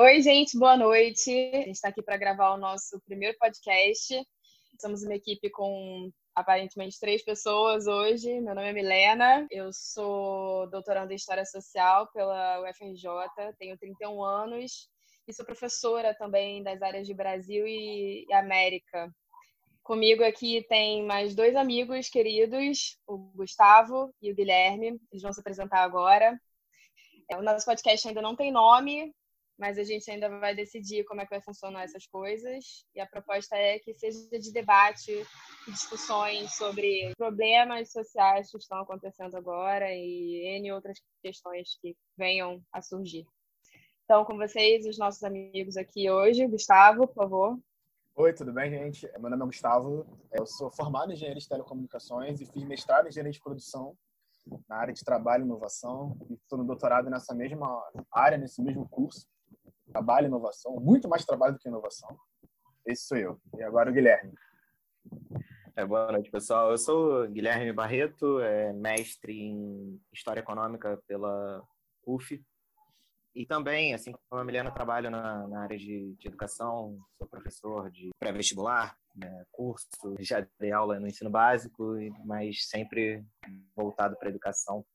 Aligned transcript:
Oi, 0.00 0.22
gente, 0.22 0.56
boa 0.56 0.76
noite. 0.76 1.28
A 1.52 1.56
gente 1.56 1.72
está 1.72 1.88
aqui 1.88 2.00
para 2.00 2.16
gravar 2.16 2.54
o 2.54 2.56
nosso 2.56 3.00
primeiro 3.00 3.36
podcast. 3.36 4.14
Somos 4.80 5.02
uma 5.02 5.16
equipe 5.16 5.50
com 5.50 6.12
aparentemente 6.36 7.00
três 7.00 7.24
pessoas 7.24 7.88
hoje. 7.88 8.40
Meu 8.40 8.54
nome 8.54 8.68
é 8.68 8.72
Milena, 8.72 9.44
eu 9.50 9.72
sou 9.72 10.70
doutoranda 10.70 11.12
em 11.12 11.16
História 11.16 11.44
Social 11.44 12.06
pela 12.12 12.60
UFRJ, 12.60 13.10
tenho 13.58 13.76
31 13.76 14.22
anos 14.22 14.88
e 15.26 15.32
sou 15.32 15.44
professora 15.44 16.14
também 16.14 16.62
das 16.62 16.80
áreas 16.80 17.04
de 17.04 17.12
Brasil 17.12 17.66
e 17.66 18.24
América. 18.32 19.12
Comigo 19.82 20.22
aqui 20.22 20.64
tem 20.68 21.04
mais 21.04 21.34
dois 21.34 21.56
amigos 21.56 22.08
queridos, 22.08 22.96
o 23.04 23.18
Gustavo 23.34 24.14
e 24.22 24.30
o 24.30 24.34
Guilherme. 24.36 25.00
Eles 25.10 25.22
vão 25.24 25.32
se 25.32 25.40
apresentar 25.40 25.82
agora. 25.82 26.40
É, 27.28 27.36
o 27.36 27.42
nosso 27.42 27.66
podcast 27.66 28.06
ainda 28.06 28.22
não 28.22 28.36
tem 28.36 28.52
nome, 28.52 29.12
mas 29.58 29.76
a 29.76 29.82
gente 29.82 30.08
ainda 30.10 30.28
vai 30.38 30.54
decidir 30.54 31.04
como 31.04 31.20
é 31.20 31.24
que 31.24 31.30
vai 31.30 31.42
funcionar 31.42 31.82
essas 31.82 32.06
coisas. 32.06 32.86
E 32.94 33.00
a 33.00 33.06
proposta 33.06 33.56
é 33.56 33.78
que 33.80 33.92
seja 33.92 34.38
de 34.38 34.52
debate 34.52 35.26
discussões 35.66 36.54
sobre 36.54 37.12
problemas 37.16 37.90
sociais 37.90 38.50
que 38.50 38.56
estão 38.56 38.80
acontecendo 38.80 39.36
agora 39.36 39.92
e 39.92 40.58
N 40.58 40.72
outras 40.72 40.98
questões 41.22 41.76
que 41.80 41.96
venham 42.16 42.62
a 42.72 42.80
surgir. 42.80 43.26
Então, 44.04 44.24
com 44.24 44.36
vocês, 44.36 44.86
os 44.86 44.96
nossos 44.96 45.22
amigos 45.24 45.76
aqui 45.76 46.08
hoje. 46.08 46.46
Gustavo, 46.46 47.06
por 47.08 47.14
favor. 47.14 47.58
Oi, 48.14 48.32
tudo 48.32 48.52
bem, 48.52 48.70
gente? 48.70 49.08
Meu 49.18 49.30
nome 49.30 49.42
é 49.42 49.46
Gustavo, 49.46 50.06
eu 50.32 50.46
sou 50.46 50.70
formado 50.70 51.10
em 51.10 51.14
engenharia 51.14 51.40
de 51.40 51.48
telecomunicações 51.48 52.40
e 52.40 52.46
fiz 52.46 52.64
mestrado 52.64 53.06
em 53.06 53.08
engenharia 53.10 53.32
de 53.32 53.40
produção 53.40 53.96
na 54.68 54.76
área 54.76 54.94
de 54.94 55.04
trabalho 55.04 55.42
e 55.42 55.46
inovação 55.46 56.16
e 56.28 56.34
estou 56.34 56.58
no 56.58 56.64
doutorado 56.64 57.10
nessa 57.10 57.34
mesma 57.34 57.80
área, 58.10 58.38
nesse 58.38 58.62
mesmo 58.62 58.88
curso. 58.88 59.26
Trabalho 59.98 60.26
e 60.26 60.28
inovação, 60.28 60.76
muito 60.76 61.08
mais 61.08 61.24
trabalho 61.24 61.54
do 61.54 61.58
que 61.58 61.68
inovação. 61.68 62.16
Esse 62.86 63.08
sou 63.08 63.16
eu. 63.16 63.40
E 63.56 63.64
agora 63.64 63.90
o 63.90 63.92
Guilherme. 63.92 64.32
É, 65.74 65.84
boa 65.84 66.12
noite, 66.12 66.30
pessoal. 66.30 66.70
Eu 66.70 66.78
sou 66.78 67.26
Guilherme 67.26 67.72
Barreto, 67.72 68.38
é 68.38 68.72
mestre 68.72 69.32
em 69.36 70.00
História 70.12 70.38
Econômica 70.38 71.02
pela 71.08 71.64
UF, 72.06 72.40
e 73.34 73.44
também, 73.44 73.92
assim 73.92 74.12
como 74.12 74.40
a 74.40 74.44
Milena, 74.44 74.70
trabalho 74.70 75.10
na, 75.10 75.48
na 75.48 75.62
área 75.62 75.76
de, 75.76 76.14
de, 76.14 76.28
educação, 76.28 76.96
sou 77.16 77.26
professor 77.26 77.90
de 77.90 78.10
pré-vestibular, 78.20 78.96
né, 79.16 79.44
curso, 79.50 79.88
já 80.20 80.46
dei 80.60 80.70
aula 80.70 81.00
no 81.00 81.08
ensino 81.08 81.28
básico, 81.28 81.96
mas 82.24 82.68
sempre 82.68 83.24
voltado 83.74 84.16
para 84.16 84.28
a 84.28 84.30
educação. 84.30 84.86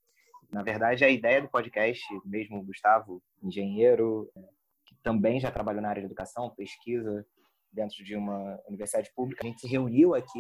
Na 0.50 0.64
verdade, 0.64 1.04
a 1.04 1.09
ideia 1.09 1.42
do 1.42 1.50
podcast, 1.50 2.02
mesmo 2.24 2.59
o 2.59 2.64
Gustavo, 2.64 3.22
engenheiro, 3.42 4.31
também 5.04 5.40
já 5.40 5.52
trabalhou 5.52 5.82
na 5.82 5.90
área 5.90 6.02
de 6.02 6.06
educação, 6.06 6.54
pesquisa 6.56 7.26
dentro 7.72 8.04
de 8.04 8.16
uma 8.16 8.59
universidade 8.68 9.12
pública, 9.16 9.42
a 9.44 9.48
gente 9.48 9.62
se 9.62 9.68
reuniu 9.68 10.14
aqui, 10.14 10.40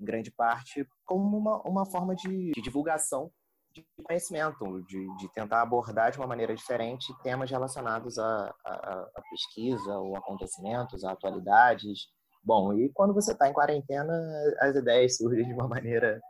em 0.00 0.04
grande 0.04 0.30
parte, 0.30 0.86
como 1.04 1.36
uma, 1.36 1.60
uma 1.62 1.84
forma 1.84 2.14
de, 2.14 2.52
de 2.52 2.62
divulgação 2.62 3.30
de 3.72 3.84
conhecimento, 4.02 4.82
de, 4.88 5.16
de, 5.16 5.32
tentar 5.32 5.62
abordar 5.62 6.10
de 6.10 6.18
uma 6.18 6.26
maneira 6.26 6.54
diferente 6.54 7.14
temas 7.22 7.50
relacionados 7.50 8.18
à, 8.18 8.54
à, 8.64 9.22
pesquisa, 9.30 9.96
ou 9.98 10.16
acontecimentos, 10.16 11.04
a 11.04 11.12
atualidades. 11.12 12.08
Bom, 12.42 12.72
e 12.72 12.90
quando 12.92 13.14
você 13.14 13.32
está 13.32 13.48
em 13.48 13.52
quarentena, 13.52 14.12
as 14.60 14.74
ideias 14.74 15.16
surgem 15.16 15.46
de 15.46 15.52
uma 15.52 15.68
maneira 15.68 16.20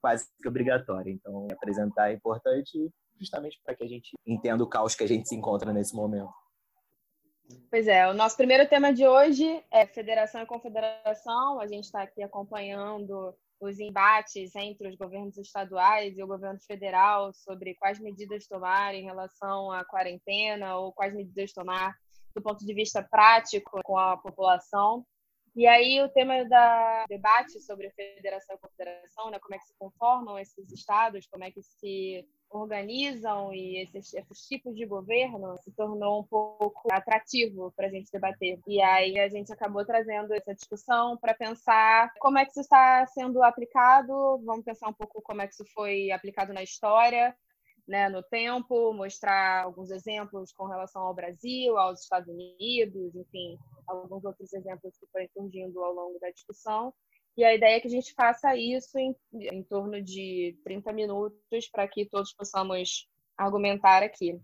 quase 0.00 0.26
que 0.42 0.48
obrigatória. 0.48 1.10
Então, 1.10 1.46
apresentar 1.50 2.10
é 2.10 2.14
importante 2.14 2.90
justamente 3.18 3.60
para 3.64 3.74
que 3.74 3.84
a 3.84 3.88
gente 3.88 4.10
entenda 4.26 4.64
o 4.64 4.68
caos 4.68 4.94
que 4.94 5.04
a 5.04 5.08
gente 5.08 5.28
se 5.28 5.34
encontra 5.34 5.72
nesse 5.72 5.94
momento. 5.94 6.32
Pois 7.70 7.86
é, 7.86 8.08
o 8.08 8.14
nosso 8.14 8.36
primeiro 8.36 8.68
tema 8.68 8.92
de 8.92 9.06
hoje 9.06 9.64
é 9.70 9.86
Federação 9.86 10.42
e 10.42 10.46
Confederação. 10.46 11.60
A 11.60 11.66
gente 11.66 11.84
está 11.84 12.02
aqui 12.02 12.22
acompanhando 12.22 13.34
os 13.60 13.78
embates 13.78 14.56
entre 14.56 14.88
os 14.88 14.96
governos 14.96 15.36
estaduais 15.36 16.16
e 16.16 16.22
o 16.22 16.26
governo 16.26 16.58
federal 16.60 17.32
sobre 17.32 17.74
quais 17.74 18.00
medidas 18.00 18.46
tomar 18.46 18.94
em 18.94 19.04
relação 19.04 19.70
à 19.70 19.84
quarentena 19.84 20.76
ou 20.76 20.92
quais 20.92 21.14
medidas 21.14 21.52
tomar 21.52 21.94
do 22.34 22.42
ponto 22.42 22.64
de 22.64 22.74
vista 22.74 23.02
prático 23.02 23.80
com 23.84 23.98
a 23.98 24.16
população. 24.16 25.04
E 25.54 25.66
aí 25.66 26.00
o 26.00 26.08
tema 26.08 26.44
da 26.44 27.04
debate 27.08 27.60
sobre 27.60 27.90
federação 27.90 28.56
e 28.56 28.58
confederação, 28.60 29.30
né, 29.30 29.38
como 29.40 29.54
é 29.54 29.58
que 29.58 29.66
se 29.66 29.74
conformam 29.78 30.38
esses 30.38 30.72
estados, 30.72 31.26
como 31.26 31.44
é 31.44 31.50
que 31.50 31.62
se 31.62 32.24
organizam 32.50 33.52
e 33.52 33.78
esses, 33.82 34.12
esses, 34.12 34.46
tipos 34.46 34.74
de 34.74 34.84
governo 34.84 35.56
se 35.58 35.70
tornou 35.72 36.20
um 36.20 36.24
pouco 36.24 36.92
atrativo 36.92 37.72
para 37.76 37.86
a 37.86 37.90
gente 37.90 38.10
debater. 38.10 38.58
E 38.66 38.82
aí 38.82 39.18
a 39.18 39.28
gente 39.28 39.52
acabou 39.52 39.84
trazendo 39.84 40.34
essa 40.34 40.54
discussão 40.54 41.16
para 41.16 41.32
pensar 41.32 42.12
como 42.18 42.38
é 42.38 42.44
que 42.44 42.50
isso 42.50 42.60
está 42.60 43.06
sendo 43.06 43.42
aplicado, 43.42 44.40
vamos 44.44 44.64
pensar 44.64 44.88
um 44.88 44.92
pouco 44.92 45.22
como 45.22 45.40
é 45.40 45.46
que 45.46 45.54
isso 45.54 45.64
foi 45.72 46.10
aplicado 46.10 46.52
na 46.52 46.62
história, 46.62 47.34
né, 47.86 48.08
no 48.08 48.22
tempo, 48.22 48.92
mostrar 48.92 49.64
alguns 49.64 49.90
exemplos 49.90 50.52
com 50.52 50.66
relação 50.66 51.02
ao 51.02 51.14
Brasil, 51.14 51.76
aos 51.76 52.02
Estados 52.02 52.28
Unidos, 52.28 53.14
enfim, 53.14 53.58
alguns 53.86 54.24
outros 54.24 54.52
exemplos 54.52 54.96
que 54.98 55.06
foram 55.06 55.26
surgindo 55.32 55.82
ao 55.82 55.92
longo 55.92 56.18
da 56.20 56.30
discussão. 56.30 56.92
E 57.40 57.44
a 57.44 57.54
ideia 57.54 57.76
é 57.78 57.80
que 57.80 57.86
a 57.86 57.90
gente 57.90 58.12
faça 58.12 58.54
isso 58.54 58.98
em, 58.98 59.16
em 59.32 59.62
torno 59.62 60.02
de 60.02 60.60
30 60.62 60.92
minutos 60.92 61.66
para 61.72 61.88
que 61.88 62.04
todos 62.04 62.34
possamos 62.34 63.08
argumentar 63.34 64.02
aqui. 64.02 64.38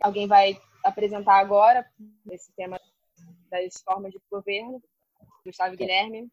Alguém 0.00 0.26
vai 0.26 0.58
apresentar 0.82 1.34
agora 1.34 1.86
esse 2.30 2.50
tema 2.54 2.80
das 3.50 3.82
formas 3.84 4.10
de 4.10 4.18
governo? 4.30 4.82
Gustavo 5.44 5.76
Guilherme. 5.76 6.32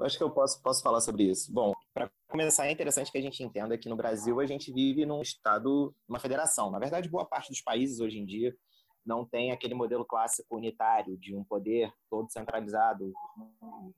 Acho 0.00 0.18
que 0.18 0.24
eu 0.24 0.32
posso, 0.32 0.60
posso 0.60 0.82
falar 0.82 1.00
sobre 1.00 1.30
isso. 1.30 1.52
Bom, 1.52 1.72
para 1.94 2.10
começar, 2.26 2.66
é 2.66 2.72
interessante 2.72 3.12
que 3.12 3.18
a 3.18 3.22
gente 3.22 3.40
entenda 3.40 3.78
que 3.78 3.88
no 3.88 3.94
Brasil 3.94 4.40
a 4.40 4.46
gente 4.46 4.72
vive 4.72 5.06
num 5.06 5.22
estado, 5.22 5.94
uma 6.08 6.18
federação. 6.18 6.72
Na 6.72 6.80
verdade, 6.80 7.08
boa 7.08 7.24
parte 7.24 7.50
dos 7.50 7.60
países 7.60 8.00
hoje 8.00 8.18
em 8.18 8.26
dia 8.26 8.52
não 9.04 9.24
tem 9.24 9.50
aquele 9.50 9.74
modelo 9.74 10.04
clássico 10.04 10.56
unitário 10.56 11.16
de 11.18 11.34
um 11.34 11.44
poder 11.44 11.92
todo 12.08 12.30
centralizado. 12.30 13.12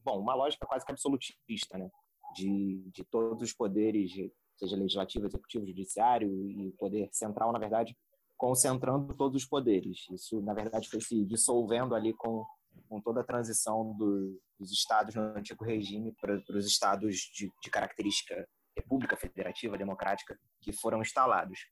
Bom, 0.03 0.21
uma 0.21 0.35
lógica 0.35 0.67
quase 0.67 0.85
que 0.85 0.93
absolutista, 0.93 1.77
né? 1.77 1.91
De, 2.35 2.83
de 2.91 3.05
todos 3.05 3.43
os 3.43 3.53
poderes, 3.53 4.13
seja 4.57 4.77
legislativo, 4.77 5.27
executivo, 5.27 5.67
judiciário 5.67 6.29
e 6.51 6.73
poder 6.73 7.09
central, 7.13 7.53
na 7.53 7.59
verdade, 7.59 7.97
concentrando 8.37 9.15
todos 9.15 9.43
os 9.43 9.49
poderes. 9.49 10.07
Isso, 10.11 10.41
na 10.41 10.55
verdade, 10.55 10.89
foi 10.89 11.01
se 11.01 11.25
dissolvendo 11.25 11.95
ali 11.95 12.13
com, 12.15 12.45
com 12.89 13.01
toda 13.01 13.21
a 13.21 13.25
transição 13.25 13.95
do, 13.97 14.41
dos 14.59 14.73
estados 14.73 15.15
no 15.15 15.23
antigo 15.23 15.65
regime 15.65 16.13
para, 16.21 16.41
para 16.41 16.57
os 16.57 16.67
estados 16.67 17.17
de, 17.35 17.53
de 17.63 17.71
característica 17.71 18.49
república 18.77 19.17
federativa, 19.17 19.79
democrática, 19.79 20.39
que 20.61 20.73
foram 20.73 21.01
instalados. 21.01 21.69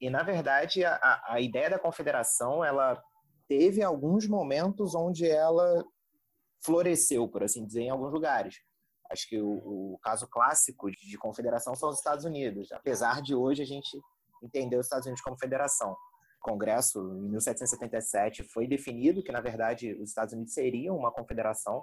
E, 0.00 0.10
na 0.10 0.22
verdade, 0.22 0.84
a, 0.84 1.22
a 1.26 1.40
ideia 1.40 1.70
da 1.70 1.78
confederação, 1.78 2.64
ela 2.64 3.02
teve 3.48 3.82
alguns 3.82 4.26
momentos 4.26 4.94
onde 4.94 5.28
ela 5.28 5.84
floresceu, 6.64 7.28
por 7.28 7.42
assim 7.42 7.64
dizer, 7.64 7.82
em 7.82 7.90
alguns 7.90 8.12
lugares. 8.12 8.56
Acho 9.10 9.28
que 9.28 9.40
o, 9.40 9.94
o, 9.94 9.98
caso 10.02 10.26
clássico 10.28 10.90
de 10.90 11.16
confederação 11.16 11.74
são 11.74 11.88
os 11.88 11.98
Estados 11.98 12.24
Unidos, 12.24 12.72
apesar 12.72 13.22
de 13.22 13.34
hoje 13.34 13.62
a 13.62 13.66
gente 13.66 13.98
entender 14.42 14.76
os 14.76 14.86
Estados 14.86 15.06
Unidos 15.06 15.22
como 15.22 15.38
federação. 15.38 15.92
O 15.92 16.50
Congresso, 16.50 16.98
em 16.98 17.30
1777, 17.30 18.42
foi 18.44 18.66
definido 18.66 19.22
que, 19.22 19.32
na 19.32 19.40
verdade, 19.40 19.94
os 19.94 20.08
Estados 20.08 20.34
Unidos 20.34 20.52
seriam 20.52 20.96
uma 20.96 21.12
confederação, 21.12 21.82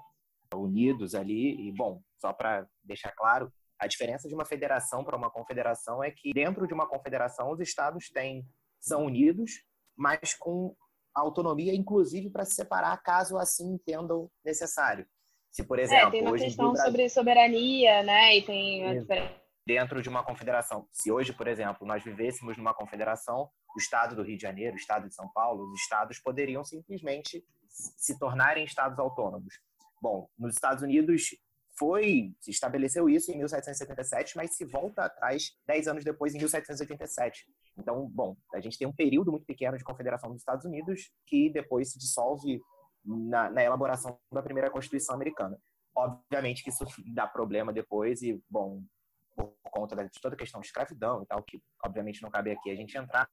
unidos 0.54 1.16
ali, 1.16 1.68
e, 1.68 1.72
bom, 1.72 2.02
só 2.20 2.32
para 2.32 2.68
deixar 2.84 3.12
claro, 3.14 3.52
a 3.84 3.88
diferença 3.88 4.28
de 4.28 4.34
uma 4.34 4.46
federação 4.46 5.04
para 5.04 5.18
uma 5.18 5.30
confederação 5.30 6.04
é 6.04 6.10
que 6.10 6.34
dentro 6.34 6.66
de 6.66 6.74
uma 6.74 6.88
confederação 6.88 7.52
os 7.52 7.60
estados 7.60 8.10
têm 8.10 8.48
são 8.80 9.06
unidos, 9.06 9.52
mas 9.96 10.34
com 10.34 10.76
autonomia, 11.14 11.76
inclusive 11.76 12.30
para 12.30 12.46
se 12.46 12.56
separar 12.56 12.98
caso 13.04 13.38
assim 13.38 13.74
entendam 13.74 14.30
necessário. 14.44 15.06
Se 15.52 15.64
por 15.64 15.80
exemplo, 15.80 16.08
é, 16.08 16.12
tem 16.12 16.22
uma 16.22 16.38
questão 16.38 16.72
Brasil... 16.72 16.86
sobre 16.86 17.10
soberania, 17.10 18.04
né? 18.04 18.38
E 18.38 18.42
tem 18.42 19.06
dentro 19.66 20.02
de 20.02 20.10
uma 20.10 20.24
confederação. 20.24 20.88
Se 20.92 21.12
hoje, 21.12 21.32
por 21.32 21.48
exemplo, 21.48 21.88
nós 21.88 22.04
vivêssemos 22.04 22.58
numa 22.58 22.74
confederação, 22.74 23.50
o 23.76 23.80
estado 23.80 24.16
do 24.16 24.24
Rio 24.24 24.36
de 24.36 24.42
Janeiro, 24.42 24.74
o 24.74 24.80
estado 24.80 25.08
de 25.08 25.16
São 25.16 25.30
Paulo, 25.34 25.72
os 25.72 25.82
estados 25.82 26.20
poderiam 26.20 26.64
simplesmente 26.64 27.46
se 27.70 28.18
tornarem 28.20 28.66
estados 28.66 29.00
autônomos. 29.00 29.56
Bom, 30.02 30.28
nos 30.38 30.54
Estados 30.54 30.84
Unidos 30.84 31.30
foi, 31.78 32.34
se 32.40 32.52
estabeleceu 32.52 33.10
isso 33.10 33.32
em 33.32 33.38
1777, 33.38 34.38
mas 34.38 34.56
se 34.56 34.66
volta 34.66 35.06
atrás 35.06 35.58
10 35.68 35.88
anos 35.88 36.04
depois, 36.04 36.34
em 36.34 36.38
1787. 36.38 37.46
Então, 37.78 38.08
bom, 38.10 38.38
a 38.54 38.60
gente 38.60 38.78
tem 38.78 38.88
um 38.88 38.94
período 38.94 39.32
muito 39.32 39.46
pequeno 39.46 39.78
de 39.78 39.84
confederação 39.84 40.30
dos 40.30 40.42
Estados 40.42 40.66
Unidos 40.66 41.12
que 41.26 41.50
depois 41.50 41.92
se 41.92 42.00
dissolve 42.00 42.62
na, 43.04 43.50
na 43.50 43.64
elaboração 43.64 44.20
da 44.32 44.44
primeira 44.44 44.70
Constituição 44.70 45.16
americana. 45.16 45.58
Obviamente 45.96 46.64
que 46.64 46.70
isso 46.70 46.86
dá 47.14 47.28
problema 47.28 47.74
depois 47.74 48.22
e, 48.22 48.42
bom, 48.50 48.84
por 49.36 49.54
conta 49.64 49.96
de 49.96 50.22
toda 50.22 50.36
a 50.36 50.38
questão 50.38 50.62
de 50.62 50.68
escravidão 50.68 51.24
e 51.24 51.26
tal, 51.26 51.44
que 51.44 51.62
obviamente 51.84 52.22
não 52.22 52.30
cabe 52.30 52.52
aqui 52.52 52.72
a 52.72 52.76
gente 52.76 52.98
entrar. 52.98 53.28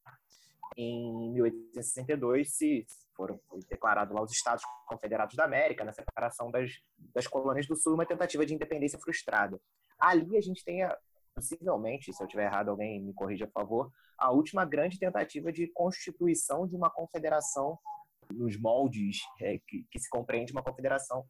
Em 0.77 1.33
1862 1.33 2.53
se 2.55 2.87
foram 3.17 3.41
declarados 3.69 4.15
lá 4.15 4.23
os 4.23 4.33
Estados 4.33 4.65
Confederados 4.87 5.37
da 5.37 5.45
América, 5.45 5.85
na 5.85 5.93
separação 5.93 6.51
das, 6.51 6.71
das 7.15 7.27
colônias 7.27 7.67
do 7.67 7.77
Sul, 7.77 7.95
uma 7.95 8.07
tentativa 8.07 8.47
de 8.47 8.55
independência 8.55 8.99
frustrada. 8.99 9.61
Ali 9.99 10.37
a 10.37 10.41
gente 10.41 10.65
tem, 10.65 10.83
a, 10.83 10.97
possivelmente, 11.35 12.13
se 12.13 12.23
eu 12.23 12.27
estiver 12.27 12.47
errado, 12.47 12.71
alguém 12.71 13.03
me 13.03 13.13
corrija, 13.13 13.47
por 13.47 13.61
favor, 13.63 13.91
a 14.19 14.31
última 14.31 14.65
grande 14.65 14.99
tentativa 14.99 15.53
de 15.53 15.67
constituição 15.69 16.67
de 16.67 16.77
uma 16.77 16.91
confederação 16.91 17.79
nos 18.33 18.57
moldes 18.59 19.19
é, 19.41 19.59
que, 19.67 19.85
que, 19.91 19.99
se 19.99 20.09
compreende 20.09 20.53
uma 20.53 20.63
confederação 20.63 21.25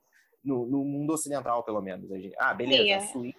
no, 0.45 0.67
no, 0.67 0.85
mundo 0.85 1.13
ocidental, 1.13 1.65
pelo 1.65 1.81
menos. 1.81 2.09
Ah, 2.39 2.53
beleza, 2.53 2.83
Sim, 2.83 2.91
é. 2.91 2.97
a, 2.97 3.01
Suíça, 3.01 3.39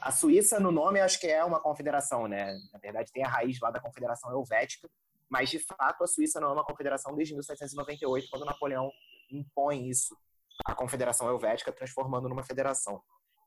a 0.00 0.10
Suíça, 0.10 0.60
no 0.60 0.72
nome, 0.72 1.00
acho 1.00 1.20
que 1.20 1.26
é 1.26 1.44
uma 1.44 1.60
confederação, 1.60 2.26
né? 2.26 2.58
Na 2.72 2.78
verdade, 2.78 3.12
tem 3.12 3.24
a 3.24 3.28
raiz 3.28 3.58
lá 3.60 3.70
da 3.70 3.80
Confederação 3.80 4.32
Helvética, 4.32 4.88
mas, 5.32 5.48
de 5.48 5.58
fato, 5.58 6.04
a 6.04 6.06
Suíça 6.06 6.38
não 6.38 6.50
é 6.50 6.52
uma 6.52 6.64
confederação 6.64 7.16
desde 7.16 7.32
1798, 7.32 8.28
quando 8.30 8.44
Napoleão 8.44 8.90
impõe 9.30 9.88
isso, 9.88 10.14
a 10.62 10.74
Confederação 10.74 11.26
Helvética, 11.26 11.72
transformando 11.72 12.28
numa 12.28 12.44
federação. 12.44 13.02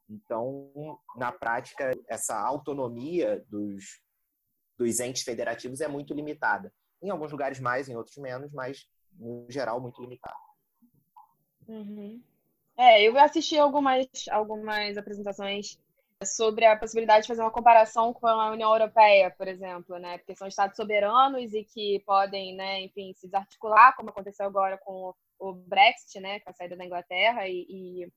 Então, 0.09 0.99
na 1.15 1.31
prática, 1.31 1.91
essa 2.09 2.35
autonomia 2.39 3.45
dos, 3.47 4.01
dos 4.75 4.99
entes 4.99 5.21
federativos 5.21 5.79
é 5.79 5.87
muito 5.87 6.11
limitada. 6.15 6.73
Em 7.03 7.11
alguns 7.11 7.31
lugares 7.31 7.59
mais, 7.59 7.87
em 7.87 7.95
outros 7.95 8.17
menos, 8.17 8.51
mas, 8.51 8.87
no 9.13 9.45
geral, 9.47 9.79
muito 9.79 10.01
limitada. 10.01 10.35
Uhum. 11.67 12.19
É, 12.75 13.03
eu 13.03 13.15
assisti 13.19 13.59
algumas, 13.59 14.07
algumas 14.31 14.97
apresentações 14.97 15.79
sobre 16.23 16.65
a 16.65 16.77
possibilidade 16.77 17.23
de 17.23 17.27
fazer 17.27 17.41
uma 17.41 17.51
comparação 17.51 18.13
com 18.13 18.27
a 18.27 18.51
União 18.51 18.71
Europeia, 18.71 19.31
por 19.31 19.47
exemplo, 19.47 19.97
né? 19.97 20.17
Porque 20.17 20.35
são 20.35 20.47
estados 20.47 20.75
soberanos 20.75 21.53
e 21.53 21.63
que 21.63 22.01
podem, 22.05 22.55
né, 22.55 22.81
enfim, 22.81 23.13
se 23.13 23.27
desarticular, 23.27 23.95
como 23.95 24.09
aconteceu 24.09 24.45
agora 24.45 24.77
com 24.77 25.13
o 25.37 25.53
Brexit, 25.53 26.19
né, 26.21 26.39
com 26.39 26.49
a 26.49 26.53
saída 26.53 26.77
da 26.77 26.85
Inglaterra 26.85 27.47
e, 27.47 27.65
e 27.69 28.07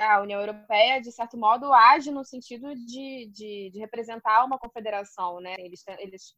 a 0.00 0.22
União 0.22 0.40
Europeia, 0.40 1.00
de 1.00 1.12
certo 1.12 1.36
modo, 1.36 1.72
age 1.72 2.10
no 2.10 2.24
sentido 2.24 2.74
de, 2.74 3.26
de, 3.26 3.70
de 3.70 3.78
representar 3.78 4.44
uma 4.44 4.58
confederação, 4.58 5.38
né? 5.40 5.54
Eles, 5.58 5.84
eles, 5.98 6.34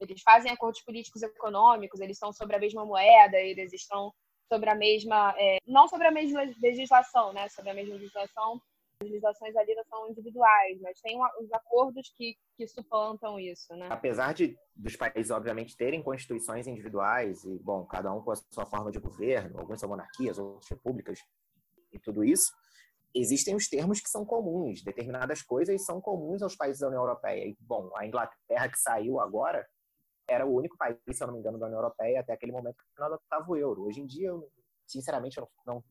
eles 0.00 0.20
fazem 0.22 0.52
acordos 0.52 0.82
políticos 0.82 1.22
e 1.22 1.26
econômicos, 1.26 2.00
eles 2.00 2.16
estão 2.16 2.32
sobre 2.32 2.56
a 2.56 2.58
mesma 2.58 2.84
moeda, 2.84 3.38
eles 3.38 3.72
estão 3.72 4.12
sobre 4.52 4.68
a 4.68 4.74
mesma, 4.74 5.34
é, 5.38 5.58
não 5.66 5.88
sobre 5.88 6.08
a 6.08 6.10
mesma 6.10 6.42
legislação, 6.60 7.32
né? 7.32 7.48
Sobre 7.48 7.70
a 7.70 7.74
mesma 7.74 7.94
legislação 7.94 8.60
legislações 9.02 9.54
ali 9.56 9.74
são 9.88 10.08
individuais, 10.08 10.80
mas 10.80 11.00
tem 11.00 11.18
os 11.40 11.52
acordos 11.52 12.12
que, 12.16 12.36
que 12.56 12.66
suplantam 12.66 13.38
isso, 13.38 13.74
né? 13.76 13.88
Apesar 13.90 14.34
de 14.34 14.56
dos 14.74 14.96
países, 14.96 15.30
obviamente, 15.30 15.76
terem 15.76 16.02
constituições 16.02 16.66
individuais 16.66 17.44
e, 17.44 17.58
bom, 17.58 17.84
cada 17.86 18.12
um 18.12 18.22
com 18.22 18.32
a 18.32 18.36
sua 18.36 18.66
forma 18.66 18.90
de 18.90 18.98
governo, 18.98 19.58
alguns 19.60 19.80
são 19.80 19.88
monarquias, 19.88 20.38
outras 20.38 20.68
repúblicas 20.68 21.20
e 21.92 21.98
tudo 21.98 22.24
isso, 22.24 22.52
existem 23.14 23.54
os 23.54 23.68
termos 23.68 24.00
que 24.00 24.08
são 24.08 24.24
comuns, 24.24 24.82
determinadas 24.82 25.42
coisas 25.42 25.84
são 25.84 26.00
comuns 26.00 26.42
aos 26.42 26.56
países 26.56 26.80
da 26.80 26.88
União 26.88 27.02
Europeia. 27.02 27.46
E, 27.46 27.56
bom, 27.60 27.90
a 27.96 28.06
Inglaterra 28.06 28.68
que 28.68 28.78
saiu 28.78 29.20
agora 29.20 29.66
era 30.28 30.44
o 30.44 30.54
único 30.54 30.76
país, 30.76 30.98
se 31.10 31.22
eu 31.22 31.28
não 31.28 31.34
me 31.34 31.40
engano, 31.40 31.58
da 31.58 31.66
União 31.66 31.78
Europeia 31.78 32.20
até 32.20 32.32
aquele 32.32 32.52
momento 32.52 32.76
que 32.76 33.00
não 33.00 33.06
adotava 33.06 33.50
o 33.50 33.56
euro. 33.56 33.84
Hoje 33.84 34.00
em 34.00 34.06
dia, 34.06 34.28
eu, 34.28 34.50
sinceramente, 34.86 35.38
eu 35.38 35.48
não, 35.66 35.82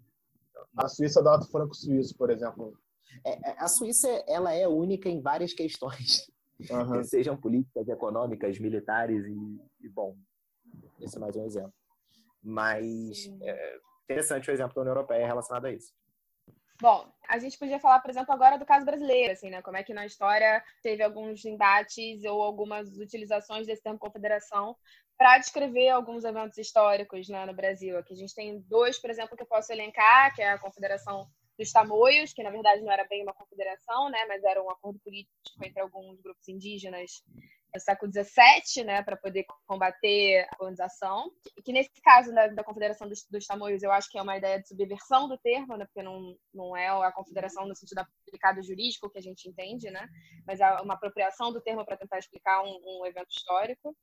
não... 0.73 0.85
A 0.85 0.87
Suíça 0.87 1.19
adota 1.21 1.45
o 1.45 1.49
franco 1.49 1.73
suíço, 1.73 2.15
por 2.15 2.29
exemplo. 2.29 2.77
É, 3.25 3.49
é, 3.49 3.55
a 3.57 3.67
Suíça 3.67 4.07
ela 4.27 4.53
é 4.53 4.67
única 4.67 5.09
em 5.09 5.21
várias 5.21 5.53
questões, 5.53 6.29
uhum. 6.69 7.03
sejam 7.03 7.37
políticas, 7.37 7.87
econômicas, 7.87 8.59
militares 8.59 9.25
e, 9.25 9.85
e, 9.85 9.89
bom, 9.89 10.15
esse 10.99 11.17
é 11.17 11.19
mais 11.19 11.35
um 11.35 11.45
exemplo. 11.45 11.73
Mas 12.43 13.27
é 13.41 13.79
interessante 14.03 14.49
o 14.49 14.53
exemplo 14.53 14.73
da 14.75 14.81
União 14.81 14.95
Europeia 14.95 15.25
relacionado 15.25 15.65
a 15.65 15.71
isso. 15.71 15.93
Bom, 16.79 17.11
a 17.27 17.39
gente 17.39 17.57
podia 17.57 17.79
falar, 17.79 17.99
por 18.01 18.11
exemplo, 18.11 18.31
agora 18.31 18.57
do 18.57 18.65
caso 18.65 18.85
brasileiro, 18.85 19.33
assim, 19.33 19.49
né? 19.49 19.63
Como 19.63 19.75
é 19.75 19.83
que 19.83 19.95
na 19.95 20.05
história 20.05 20.63
teve 20.83 21.01
alguns 21.01 21.43
embates 21.43 22.23
ou 22.23 22.43
algumas 22.43 22.95
utilizações 22.97 23.65
desse 23.65 23.81
termo 23.81 23.97
confederação 23.97 24.75
para 25.17 25.39
descrever 25.39 25.89
alguns 25.89 26.23
eventos 26.23 26.59
históricos 26.59 27.27
né, 27.27 27.43
no 27.47 27.53
Brasil. 27.53 27.97
Aqui 27.97 28.13
a 28.13 28.17
gente 28.17 28.35
tem 28.35 28.61
dois, 28.61 28.99
por 28.99 29.09
exemplo, 29.09 29.35
que 29.35 29.41
eu 29.41 29.47
posso 29.47 29.73
elencar, 29.73 30.33
que 30.35 30.43
é 30.43 30.51
a 30.51 30.59
Confederação 30.59 31.27
dos 31.57 31.71
Tamoios, 31.71 32.33
que 32.33 32.43
na 32.43 32.51
verdade 32.51 32.81
não 32.81 32.91
era 32.91 33.05
bem 33.05 33.23
uma 33.23 33.33
confederação, 33.33 34.09
né, 34.09 34.25
mas 34.27 34.43
era 34.43 34.61
um 34.61 34.69
acordo 34.69 34.99
político 34.99 35.31
entre 35.63 35.81
alguns 35.81 36.21
grupos 36.21 36.47
indígenas 36.47 37.23
no 37.73 37.79
século 37.79 38.11
XVII, 38.11 38.83
né, 38.83 39.03
para 39.03 39.17
poder 39.17 39.45
combater 39.65 40.47
a 40.49 40.55
colonização. 40.55 41.31
Que 41.63 41.73
nesse 41.73 41.91
caso 42.01 42.31
né, 42.31 42.49
da 42.49 42.63
Confederação 42.63 43.07
dos, 43.07 43.25
dos 43.29 43.45
Tamoios, 43.45 43.83
eu 43.83 43.91
acho 43.91 44.09
que 44.09 44.17
é 44.17 44.21
uma 44.21 44.37
ideia 44.37 44.59
de 44.59 44.67
subversão 44.67 45.27
do 45.27 45.37
termo, 45.37 45.75
né, 45.75 45.85
porque 45.85 46.03
não, 46.03 46.35
não 46.53 46.75
é 46.75 46.87
a 46.87 47.11
confederação 47.11 47.67
no 47.67 47.75
sentido 47.75 47.99
aplicado 47.99 48.63
jurídico 48.63 49.09
que 49.09 49.19
a 49.19 49.21
gente 49.21 49.49
entende, 49.49 49.89
né, 49.89 50.07
mas 50.45 50.59
é 50.59 50.69
uma 50.81 50.93
apropriação 50.93 51.51
do 51.51 51.61
termo 51.61 51.85
para 51.85 51.97
tentar 51.97 52.19
explicar 52.19 52.63
um, 52.63 52.79
um 52.83 53.05
evento 53.05 53.31
histórico. 53.31 53.95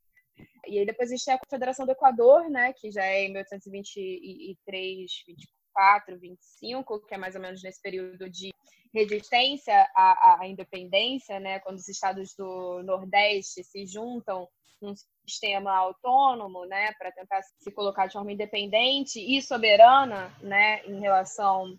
E 0.67 0.79
aí 0.79 0.87
depois 0.87 1.11
a 1.11 1.15
gente 1.15 1.25
tem 1.25 1.35
a 1.35 1.39
Confederação 1.39 1.87
do 1.87 1.93
Equador, 1.93 2.51
né, 2.51 2.73
que 2.73 2.91
já 2.91 3.05
é 3.05 3.25
em 3.25 3.33
1823, 3.33 5.25
24, 5.27 5.64
24, 5.75 6.19
25, 6.19 7.01
que 7.07 7.15
é 7.15 7.19
mais 7.19 7.35
ou 7.35 7.41
menos 7.41 7.63
nesse 7.63 7.83
período 7.83 8.31
de 8.31 8.53
resistência 8.95 9.75
à, 9.95 10.41
à 10.41 10.47
independência, 10.47 11.41
né, 11.41 11.59
quando 11.59 11.79
os 11.79 11.89
estados 11.89 12.35
do 12.37 12.83
Nordeste 12.85 13.65
se 13.65 13.85
juntam 13.85 14.49
num 14.81 14.95
sistema 15.27 15.75
autônomo, 15.75 16.65
né, 16.67 16.93
para 16.93 17.11
tentar 17.11 17.43
se 17.43 17.73
colocar 17.73 18.07
de 18.07 18.13
forma 18.13 18.33
independente 18.33 19.19
e 19.19 19.43
soberana, 19.43 20.33
né, 20.41 20.85
em 20.87 21.01
relação 21.01 21.77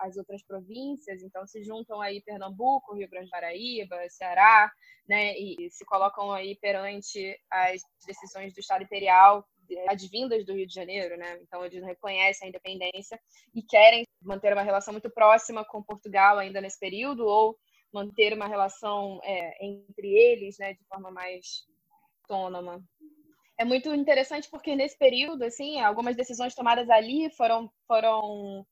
às 0.00 0.16
outras 0.16 0.42
províncias. 0.42 1.22
Então 1.22 1.46
se 1.46 1.62
juntam 1.62 2.00
aí 2.00 2.22
Pernambuco, 2.22 2.94
Rio 2.94 3.08
Grande 3.08 3.26
do 3.26 3.30
Paraíba, 3.30 3.96
Ceará, 4.08 4.72
né, 5.06 5.36
e 5.38 5.70
se 5.70 5.84
colocam 5.84 6.32
aí 6.32 6.56
perante 6.56 7.38
as 7.50 7.82
decisões 8.06 8.54
do 8.54 8.60
Estado 8.60 8.84
Imperial 8.84 9.46
advindas 9.88 10.44
do 10.44 10.54
Rio 10.54 10.66
de 10.66 10.74
Janeiro, 10.74 11.16
né? 11.16 11.38
Então 11.42 11.64
eles 11.64 11.82
reconhecem 11.84 12.46
a 12.46 12.48
independência 12.48 13.20
e 13.54 13.62
querem 13.62 14.04
manter 14.22 14.52
uma 14.52 14.62
relação 14.62 14.92
muito 14.92 15.10
próxima 15.10 15.64
com 15.64 15.82
Portugal 15.82 16.38
ainda 16.38 16.60
nesse 16.60 16.78
período 16.78 17.26
ou 17.26 17.56
manter 17.92 18.32
uma 18.34 18.46
relação 18.46 19.20
é, 19.24 19.64
entre 19.64 20.08
eles, 20.08 20.58
né, 20.58 20.74
de 20.74 20.84
forma 20.84 21.10
mais 21.10 21.66
autônoma. 22.22 22.82
É 23.58 23.64
muito 23.64 23.92
interessante 23.94 24.48
porque 24.50 24.76
nesse 24.76 24.96
período, 24.96 25.42
assim, 25.42 25.80
algumas 25.80 26.14
decisões 26.14 26.54
tomadas 26.54 26.88
ali 26.90 27.30
foram 27.34 27.70
foram 27.86 28.64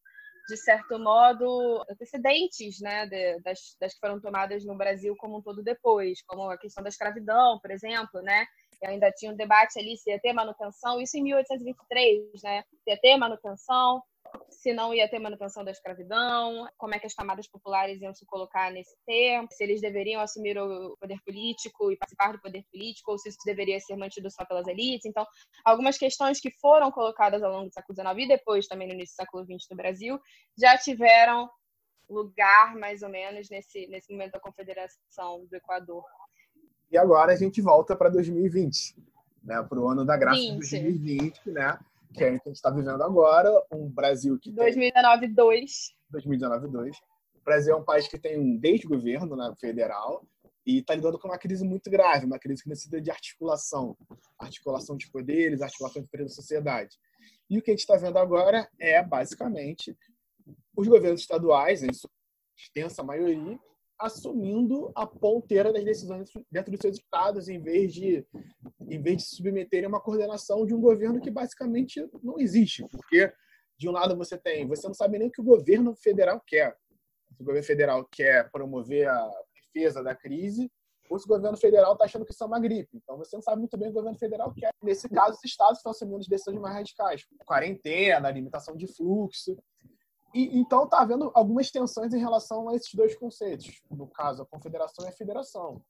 de 0.48 0.56
certo 0.56 0.98
modo, 0.98 1.84
antecedentes 1.90 2.80
né, 2.80 3.04
de, 3.06 3.40
das, 3.40 3.76
das 3.80 3.94
que 3.94 4.00
foram 4.00 4.20
tomadas 4.20 4.64
no 4.64 4.76
Brasil 4.76 5.16
como 5.16 5.38
um 5.38 5.42
todo 5.42 5.62
depois, 5.62 6.22
como 6.22 6.48
a 6.48 6.56
questão 6.56 6.84
da 6.84 6.88
escravidão, 6.88 7.58
por 7.60 7.70
exemplo, 7.70 8.22
né? 8.22 8.46
Ainda 8.84 9.10
tinha 9.12 9.32
um 9.32 9.36
debate 9.36 9.78
ali 9.78 9.96
se 9.96 10.10
ia 10.10 10.20
ter 10.20 10.32
manutenção, 10.32 11.00
isso 11.00 11.16
em 11.16 11.22
1823, 11.22 12.42
né? 12.42 12.62
Se 12.84 12.90
ia 12.90 13.00
ter 13.00 13.16
manutenção, 13.16 14.02
se 14.50 14.72
não 14.72 14.92
ia 14.92 15.08
ter 15.08 15.18
manutenção 15.18 15.64
da 15.64 15.70
escravidão, 15.70 16.68
como 16.76 16.94
é 16.94 16.98
que 16.98 17.06
as 17.06 17.14
camadas 17.14 17.48
populares 17.48 18.00
iam 18.00 18.14
se 18.14 18.26
colocar 18.26 18.70
nesse 18.70 18.96
tempo, 19.06 19.52
se 19.52 19.62
eles 19.62 19.80
deveriam 19.80 20.20
assumir 20.20 20.58
o 20.58 20.96
poder 20.98 21.18
político 21.24 21.92
e 21.92 21.96
participar 21.96 22.32
do 22.32 22.40
poder 22.40 22.64
político, 22.72 23.12
ou 23.12 23.18
se 23.18 23.28
isso 23.28 23.38
deveria 23.44 23.78
ser 23.80 23.96
mantido 23.96 24.30
só 24.30 24.44
pelas 24.44 24.66
elites. 24.66 25.06
Então, 25.06 25.24
algumas 25.64 25.96
questões 25.98 26.40
que 26.40 26.50
foram 26.60 26.90
colocadas 26.90 27.42
ao 27.42 27.52
longo 27.52 27.68
do 27.68 27.72
século 27.72 27.94
XIX 27.94 28.24
e 28.24 28.28
depois 28.28 28.66
também 28.66 28.88
no 28.88 28.94
início 28.94 29.14
do 29.14 29.22
século 29.22 29.44
XX 29.44 29.66
no 29.70 29.76
Brasil 29.76 30.20
já 30.58 30.76
tiveram 30.76 31.48
lugar, 32.08 32.76
mais 32.76 33.02
ou 33.02 33.08
menos, 33.08 33.48
nesse, 33.50 33.86
nesse 33.88 34.12
momento 34.12 34.32
da 34.32 34.40
Confederação 34.40 35.44
do 35.46 35.56
Equador. 35.56 36.04
E 36.90 36.96
agora 36.96 37.32
a 37.32 37.36
gente 37.36 37.60
volta 37.60 37.96
para 37.96 38.08
2020, 38.08 38.96
né, 39.42 39.62
para 39.62 39.78
o 39.78 39.88
ano 39.88 40.04
da 40.04 40.16
graça 40.16 40.40
de 40.40 40.52
2020, 40.52 41.50
né? 41.50 41.78
que 42.16 42.24
é 42.24 42.28
a 42.28 42.32
gente 42.32 42.50
está 42.52 42.70
vivendo 42.70 43.02
agora, 43.02 43.50
um 43.70 43.88
Brasil 43.88 44.38
que 44.38 44.50
2019 44.50 45.28
2 45.28 45.94
2019 46.10 46.68
2 46.68 46.96
O 46.96 47.44
Brasil 47.44 47.74
é 47.74 47.76
um 47.76 47.84
país 47.84 48.08
que 48.08 48.18
tem 48.18 48.38
um 48.38 48.56
desgoverno 48.56 49.36
né, 49.36 49.52
federal 49.60 50.26
e 50.64 50.78
está 50.78 50.94
lidando 50.94 51.18
com 51.18 51.28
uma 51.28 51.38
crise 51.38 51.64
muito 51.64 51.90
grave, 51.90 52.26
uma 52.26 52.38
crise 52.38 52.62
que 52.62 52.68
necessita 52.68 53.00
de 53.00 53.10
articulação, 53.10 53.96
articulação 54.38 54.96
de 54.96 55.08
poderes, 55.10 55.60
articulação 55.60 56.02
de 56.02 56.08
poderes 56.08 56.32
da 56.32 56.36
sociedade. 56.36 56.96
E 57.48 57.58
o 57.58 57.62
que 57.62 57.70
a 57.70 57.74
gente 57.74 57.80
está 57.80 57.96
vendo 57.96 58.18
agora 58.18 58.68
é, 58.80 59.00
basicamente, 59.00 59.96
os 60.76 60.88
governos 60.88 61.20
estaduais, 61.20 61.84
em 61.84 61.92
sua 61.92 62.10
extensa 62.56 63.04
maioria, 63.04 63.56
assumindo 63.98 64.92
a 64.94 65.06
ponteira 65.06 65.72
das 65.72 65.84
decisões 65.84 66.30
dentro 66.50 66.70
dos 66.70 66.80
seus 66.80 66.96
estados, 66.96 67.48
em 67.48 67.60
vez 67.60 67.92
de 67.92 68.26
em 68.88 69.02
vez 69.02 69.18
de 69.18 69.22
se 69.24 69.36
submeterem 69.36 69.86
a 69.86 69.88
uma 69.88 70.00
coordenação 70.00 70.64
de 70.64 70.74
um 70.74 70.80
governo 70.80 71.20
que 71.20 71.30
basicamente 71.30 72.08
não 72.22 72.38
existe, 72.38 72.86
porque 72.88 73.32
de 73.78 73.88
um 73.88 73.92
lado 73.92 74.16
você 74.16 74.38
tem, 74.38 74.66
você 74.66 74.86
não 74.86 74.94
sabe 74.94 75.18
nem 75.18 75.28
o 75.28 75.30
que 75.30 75.40
o 75.40 75.44
governo 75.44 75.94
federal 75.94 76.40
quer. 76.46 76.76
O 77.38 77.44
governo 77.44 77.66
federal 77.66 78.04
quer 78.10 78.50
promover 78.50 79.08
a 79.08 79.30
defesa 79.54 80.02
da 80.02 80.14
crise, 80.14 80.70
ou 81.10 81.18
se 81.18 81.26
o 81.26 81.28
governo 81.28 81.56
federal 81.56 81.92
está 81.92 82.04
achando 82.04 82.24
que 82.24 82.32
isso 82.32 82.42
é 82.42 82.46
uma 82.46 82.60
gripe. 82.60 82.96
Então 82.96 83.16
você 83.16 83.36
não 83.36 83.42
sabe 83.42 83.58
muito 83.58 83.76
bem 83.76 83.88
o 83.88 83.92
que 83.92 83.98
o 83.98 84.00
governo 84.00 84.18
federal 84.18 84.52
quer. 84.54 84.70
Nesse 84.82 85.08
caso, 85.08 85.32
os 85.32 85.44
estados 85.44 85.78
estão 85.78 85.92
assumindo 85.92 86.18
as 86.18 86.26
decisões 86.26 86.60
mais 86.60 86.74
radicais, 86.74 87.26
quarentena, 87.44 88.30
limitação 88.30 88.76
de 88.76 88.86
fluxo. 88.86 89.56
E, 90.34 90.58
então 90.58 90.84
está 90.84 91.00
havendo 91.00 91.30
algumas 91.34 91.70
tensões 91.70 92.12
em 92.12 92.18
relação 92.18 92.68
a 92.68 92.74
esses 92.74 92.92
dois 92.94 93.14
conceitos. 93.16 93.82
No 93.90 94.06
caso, 94.06 94.42
a 94.42 94.46
confederação 94.46 95.04
e 95.04 95.08
a 95.08 95.12
federação. 95.12 95.82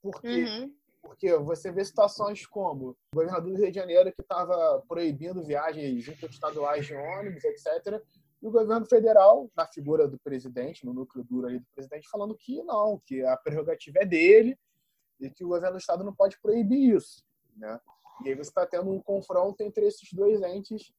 Porque 0.00 0.44
uhum. 0.44 0.74
Porque 1.06 1.36
você 1.36 1.70
vê 1.70 1.84
situações 1.84 2.44
como 2.46 2.90
o 2.90 2.96
governador 3.14 3.52
do 3.52 3.58
Rio 3.58 3.70
de 3.70 3.78
Janeiro 3.78 4.12
que 4.12 4.22
estava 4.22 4.82
proibindo 4.88 5.44
viagens 5.44 6.08
interestaduais 6.08 6.84
de 6.84 6.94
ônibus, 6.94 7.44
etc. 7.44 8.02
E 8.42 8.46
o 8.46 8.50
governo 8.50 8.84
federal, 8.84 9.48
na 9.56 9.66
figura 9.66 10.08
do 10.08 10.18
presidente, 10.18 10.84
no 10.84 10.92
núcleo 10.92 11.24
duro 11.24 11.46
aí 11.46 11.60
do 11.60 11.66
presidente, 11.74 12.08
falando 12.10 12.36
que 12.36 12.60
não, 12.64 13.00
que 13.06 13.24
a 13.24 13.36
prerrogativa 13.36 14.00
é 14.00 14.04
dele 14.04 14.58
e 15.20 15.30
que 15.30 15.44
o 15.44 15.48
governo 15.48 15.76
do 15.76 15.80
estado 15.80 16.02
não 16.02 16.14
pode 16.14 16.38
proibir 16.40 16.96
isso. 16.96 17.24
Né? 17.56 17.80
E 18.24 18.28
aí 18.28 18.34
você 18.34 18.50
está 18.50 18.66
tendo 18.66 18.90
um 18.90 19.00
confronto 19.00 19.62
entre 19.62 19.86
esses 19.86 20.12
dois 20.12 20.42
entes 20.42 20.92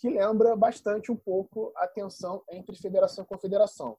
que 0.00 0.08
lembra 0.08 0.56
bastante 0.56 1.12
um 1.12 1.16
pouco 1.16 1.70
a 1.76 1.86
tensão 1.86 2.42
entre 2.50 2.74
federação 2.74 3.22
e 3.22 3.26
confederação. 3.26 3.98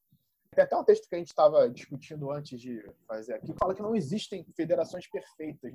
Tem 0.50 0.63
até 0.63 0.75
um 0.75 0.84
texto 0.84 1.08
que 1.08 1.13
a 1.13 1.17
gente 1.20 1.27
estava 1.27 1.70
discutindo 1.70 2.31
antes 2.31 2.60
de 2.60 2.84
fazer 3.08 3.36
aqui, 3.36 3.53
que 3.53 3.60
fala 3.60 3.75
que 3.75 3.84
não 3.84 3.96
existem 3.96 4.43
federações 4.55 5.08
perfeitas 5.08 5.72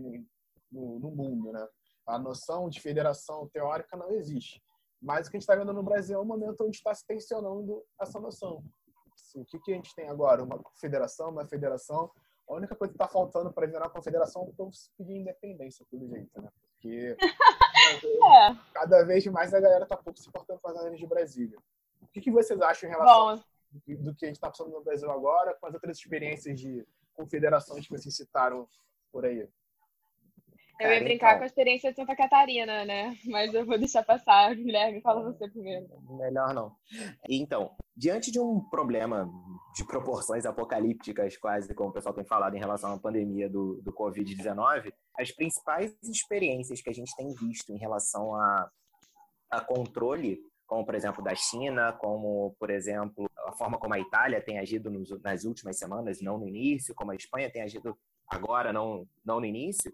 no, 0.70 0.98
no 0.98 1.10
mundo, 1.12 1.52
né? 1.52 1.66
A 2.04 2.18
noção 2.18 2.68
de 2.68 2.80
federação 2.80 3.48
teórica 3.48 3.96
não 3.96 4.10
existe. 4.10 4.60
Mas 5.00 5.26
o 5.26 5.30
que 5.30 5.36
a 5.36 5.38
gente 5.38 5.44
está 5.44 5.54
vendo 5.54 5.72
no 5.72 5.82
Brasil 5.82 6.18
é 6.18 6.20
um 6.20 6.26
momento 6.26 6.64
onde 6.64 6.76
está 6.76 6.92
se 6.92 7.06
tensionando 7.06 7.82
essa 8.00 8.18
noção. 8.18 8.64
Assim, 9.14 9.40
o 9.40 9.44
que, 9.44 9.58
que 9.60 9.72
a 9.72 9.74
gente 9.76 9.94
tem 9.94 10.08
agora? 10.08 10.42
Uma 10.42 10.60
federação, 10.80 11.30
uma 11.30 11.46
federação. 11.46 12.10
A 12.48 12.54
única 12.54 12.74
coisa 12.74 12.92
que 12.92 12.96
está 12.96 13.08
faltando 13.08 13.52
para 13.52 13.66
virar 13.66 13.84
uma 13.84 13.90
confederação 13.90 14.42
é 14.42 14.44
o 14.46 14.52
povo 14.52 14.72
pedir 14.98 15.14
independência, 15.14 15.86
pelo 15.90 16.08
jeito, 16.08 16.40
né? 16.40 16.48
Porque 16.72 17.16
é. 17.86 18.56
cada 18.72 19.02
vez 19.04 19.26
mais 19.26 19.52
a 19.52 19.60
galera 19.60 19.84
está 19.84 19.96
pouco 19.96 20.18
se 20.18 20.28
importando 20.28 20.60
com 20.60 20.68
as 20.68 20.76
áreas 20.76 20.98
de 20.98 21.06
Brasília. 21.06 21.58
O 22.00 22.06
que, 22.06 22.20
que 22.20 22.30
vocês 22.30 22.60
acham 22.60 22.88
em 22.88 22.92
relação 22.92 23.36
Bom, 23.36 23.94
do 24.02 24.14
que 24.14 24.24
a 24.24 24.28
gente 24.28 24.36
está 24.36 24.48
passando 24.48 24.70
no 24.70 24.82
Brasil 24.82 25.10
agora, 25.10 25.54
com 25.54 25.66
as 25.66 25.74
outras 25.74 25.98
experiências 25.98 26.58
de 26.58 26.86
confederações 27.14 27.86
que 27.86 27.92
vocês 27.92 28.14
citaram 28.14 28.68
por 29.12 29.24
aí? 29.24 29.48
Eu 30.78 30.92
ia 30.92 31.00
brincar 31.02 31.28
então... 31.28 31.38
com 31.38 31.44
a 31.44 31.46
experiência 31.46 31.90
de 31.90 31.96
Santa 31.96 32.14
Catarina, 32.14 32.84
né? 32.84 33.16
Mas 33.24 33.52
eu 33.54 33.64
vou 33.64 33.78
deixar 33.78 34.02
passar. 34.02 34.54
Guilherme, 34.56 35.00
fala 35.00 35.22
você 35.22 35.48
primeiro. 35.48 35.86
Melhor 36.18 36.52
não. 36.52 36.72
Então, 37.28 37.74
diante 37.96 38.30
de 38.30 38.38
um 38.38 38.60
problema 38.68 39.30
de 39.74 39.84
proporções 39.86 40.44
apocalípticas, 40.44 41.36
quase, 41.36 41.74
como 41.74 41.90
o 41.90 41.92
pessoal 41.92 42.14
tem 42.14 42.24
falado 42.24 42.54
em 42.54 42.60
relação 42.60 42.92
à 42.92 42.98
pandemia 42.98 43.48
do, 43.48 43.80
do 43.82 43.92
Covid-19, 43.92 44.92
as 45.18 45.30
principais 45.30 45.96
experiências 46.02 46.82
que 46.82 46.90
a 46.90 46.94
gente 46.94 47.14
tem 47.16 47.32
visto 47.34 47.72
em 47.72 47.78
relação 47.78 48.34
a, 48.34 48.70
a 49.50 49.60
controle 49.60 50.38
como 50.66 50.84
por 50.84 50.94
exemplo 50.94 51.22
da 51.22 51.34
China, 51.34 51.92
como 51.92 52.54
por 52.58 52.70
exemplo 52.70 53.30
a 53.46 53.52
forma 53.52 53.78
como 53.78 53.94
a 53.94 54.00
Itália 54.00 54.42
tem 54.42 54.58
agido 54.58 54.90
nos, 54.90 55.08
nas 55.22 55.44
últimas 55.44 55.78
semanas, 55.78 56.20
não 56.20 56.38
no 56.38 56.48
início, 56.48 56.94
como 56.94 57.12
a 57.12 57.14
Espanha 57.14 57.50
tem 57.50 57.62
agido 57.62 57.96
agora, 58.28 58.72
não, 58.72 59.08
não 59.24 59.40
no 59.40 59.46
início, 59.46 59.92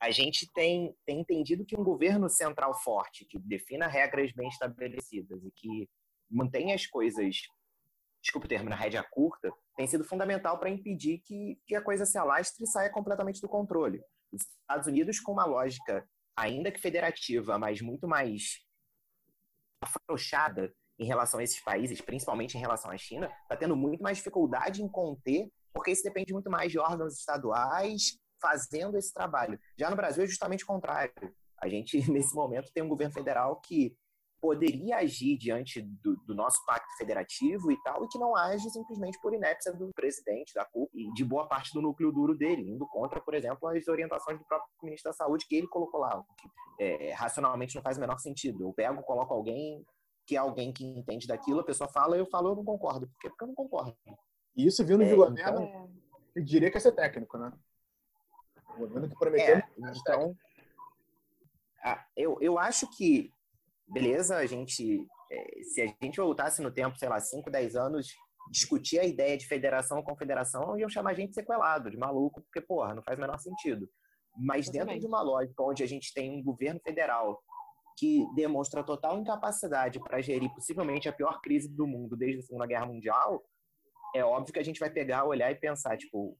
a 0.00 0.10
gente 0.10 0.50
tem, 0.52 0.94
tem 1.04 1.20
entendido 1.20 1.64
que 1.64 1.76
um 1.76 1.84
governo 1.84 2.28
central 2.28 2.74
forte, 2.74 3.24
que 3.24 3.38
defina 3.38 3.86
regras 3.86 4.32
bem 4.32 4.48
estabelecidas 4.48 5.44
e 5.44 5.50
que 5.50 5.88
mantenha 6.30 6.74
as 6.74 6.86
coisas, 6.86 7.36
desculpe 8.22 8.46
o 8.46 8.48
termo, 8.48 8.70
na 8.70 8.76
rédea 8.76 9.02
curta, 9.02 9.52
tem 9.76 9.86
sido 9.86 10.04
fundamental 10.04 10.58
para 10.58 10.70
impedir 10.70 11.18
que, 11.24 11.58
que 11.66 11.74
a 11.74 11.82
coisa 11.82 12.06
se 12.06 12.18
alastre 12.18 12.64
e 12.64 12.68
saia 12.68 12.90
completamente 12.90 13.40
do 13.40 13.48
controle. 13.48 14.00
Os 14.32 14.42
Estados 14.42 14.86
Unidos, 14.86 15.20
com 15.20 15.32
uma 15.32 15.44
lógica, 15.44 16.08
ainda 16.36 16.70
que 16.70 16.80
federativa, 16.80 17.58
mas 17.58 17.80
muito 17.80 18.08
mais 18.08 18.60
afrouxada 19.80 20.72
em 20.98 21.04
relação 21.04 21.40
a 21.40 21.42
esses 21.42 21.60
países, 21.60 22.00
principalmente 22.00 22.56
em 22.56 22.60
relação 22.60 22.90
à 22.90 22.96
China, 22.96 23.30
está 23.42 23.56
tendo 23.56 23.76
muito 23.76 24.02
mais 24.02 24.18
dificuldade 24.18 24.82
em 24.82 24.88
conter, 24.88 25.50
porque 25.72 25.90
isso 25.90 26.02
depende 26.02 26.32
muito 26.32 26.50
mais 26.50 26.70
de 26.70 26.78
órgãos 26.78 27.18
estaduais 27.18 28.18
fazendo 28.40 28.96
esse 28.96 29.12
trabalho. 29.12 29.58
Já 29.78 29.88
no 29.88 29.96
Brasil 29.96 30.24
é 30.24 30.26
justamente 30.26 30.64
o 30.64 30.66
contrário. 30.66 31.12
A 31.60 31.68
gente, 31.68 31.96
nesse 32.10 32.34
momento, 32.34 32.72
tem 32.72 32.82
um 32.82 32.88
governo 32.88 33.14
federal 33.14 33.60
que 33.60 33.96
poderia 34.40 34.96
agir 34.96 35.38
diante 35.38 35.80
do, 35.80 36.16
do, 36.26 36.34
nosso 36.34 36.58
pacto 36.66 36.88
federativo 36.98 37.70
e 37.70 37.80
tal, 37.84 38.04
e 38.04 38.08
que 38.08 38.18
não 38.18 38.34
age 38.34 38.68
simplesmente 38.70 39.16
por 39.20 39.32
inépcia 39.32 39.72
do 39.72 39.88
presidente, 39.94 40.52
da 40.52 40.64
CUP 40.64 40.90
e 40.92 41.12
de 41.12 41.24
boa 41.24 41.46
parte 41.46 41.72
do 41.72 41.80
núcleo 41.80 42.10
duro 42.10 42.36
dele, 42.36 42.68
indo 42.68 42.84
contra, 42.88 43.20
por 43.20 43.34
exemplo, 43.34 43.68
as 43.68 43.86
orientações 43.86 44.36
do 44.36 44.44
próprio 44.44 44.68
ministro 44.82 45.12
da 45.12 45.16
Saúde 45.16 45.46
que 45.46 45.54
ele 45.54 45.68
colocou 45.68 46.00
lá. 46.00 46.20
É, 46.80 47.12
racionalmente 47.12 47.76
não 47.76 47.82
faz 47.82 47.96
o 47.96 48.00
menor 48.00 48.18
sentido. 48.18 48.64
Eu 48.64 48.72
pego, 48.72 49.00
coloco 49.04 49.32
alguém 49.32 49.86
que 50.26 50.34
é 50.36 50.38
alguém 50.38 50.72
que 50.72 50.84
entende 50.84 51.26
daquilo, 51.26 51.60
a 51.60 51.64
pessoa 51.64 51.88
fala, 51.88 52.16
eu 52.16 52.26
falo, 52.26 52.50
eu 52.50 52.56
não 52.56 52.64
concordo. 52.64 53.06
Por 53.08 53.18
quê? 53.20 53.28
Porque 53.28 53.44
eu 53.44 53.48
não 53.48 53.54
concordo. 53.54 53.96
E 54.56 54.66
isso 54.66 54.84
vindo 54.84 55.02
é, 55.02 55.08
de 55.08 55.14
governo, 55.14 55.62
então... 55.62 55.90
eu 56.34 56.44
diria 56.44 56.70
que 56.70 56.76
é 56.76 56.80
ser 56.80 56.92
técnico, 56.92 57.38
né? 57.38 57.52
O 58.74 58.78
governo 58.80 59.08
que 59.08 59.18
prometeu. 59.18 59.56
É, 59.56 59.64
então, 59.78 60.36
ah, 61.82 62.04
eu, 62.16 62.38
eu 62.40 62.58
acho 62.58 62.88
que, 62.90 63.32
beleza, 63.88 64.36
a 64.36 64.46
gente. 64.46 65.06
É, 65.30 65.62
se 65.62 65.82
a 65.82 65.86
gente 65.86 66.20
voltasse 66.20 66.62
no 66.62 66.70
tempo, 66.70 66.98
sei 66.98 67.08
lá, 67.08 67.18
5, 67.18 67.50
10 67.50 67.76
anos, 67.76 68.08
discutir 68.50 68.98
a 68.98 69.04
ideia 69.04 69.36
de 69.36 69.46
federação 69.46 69.98
ou 69.98 70.04
confederação, 70.04 70.78
iam 70.78 70.88
chamar 70.88 71.10
a 71.10 71.14
gente 71.14 71.30
de 71.30 71.34
sequelado, 71.34 71.90
de 71.90 71.96
maluco, 71.96 72.42
porque, 72.42 72.60
porra, 72.60 72.94
não 72.94 73.02
faz 73.02 73.18
o 73.18 73.20
menor 73.20 73.38
sentido. 73.38 73.88
Mas 74.36 74.68
dentro 74.68 74.98
de 74.98 75.06
uma 75.06 75.22
lógica 75.22 75.62
onde 75.62 75.82
a 75.82 75.86
gente 75.86 76.12
tem 76.12 76.30
um 76.30 76.42
governo 76.42 76.80
federal 76.80 77.42
que 77.98 78.26
demonstra 78.34 78.82
total 78.82 79.18
incapacidade 79.18 80.00
para 80.00 80.20
gerir 80.20 80.52
possivelmente 80.54 81.08
a 81.08 81.12
pior 81.12 81.40
crise 81.40 81.68
do 81.68 81.86
mundo 81.86 82.16
desde 82.16 82.40
a 82.40 82.42
Segunda 82.42 82.66
Guerra 82.66 82.86
Mundial, 82.86 83.42
é 84.14 84.24
óbvio 84.24 84.52
que 84.52 84.60
a 84.60 84.64
gente 84.64 84.80
vai 84.80 84.90
pegar, 84.90 85.24
olhar 85.24 85.50
e 85.50 85.54
pensar, 85.54 85.96
tipo, 85.96 86.36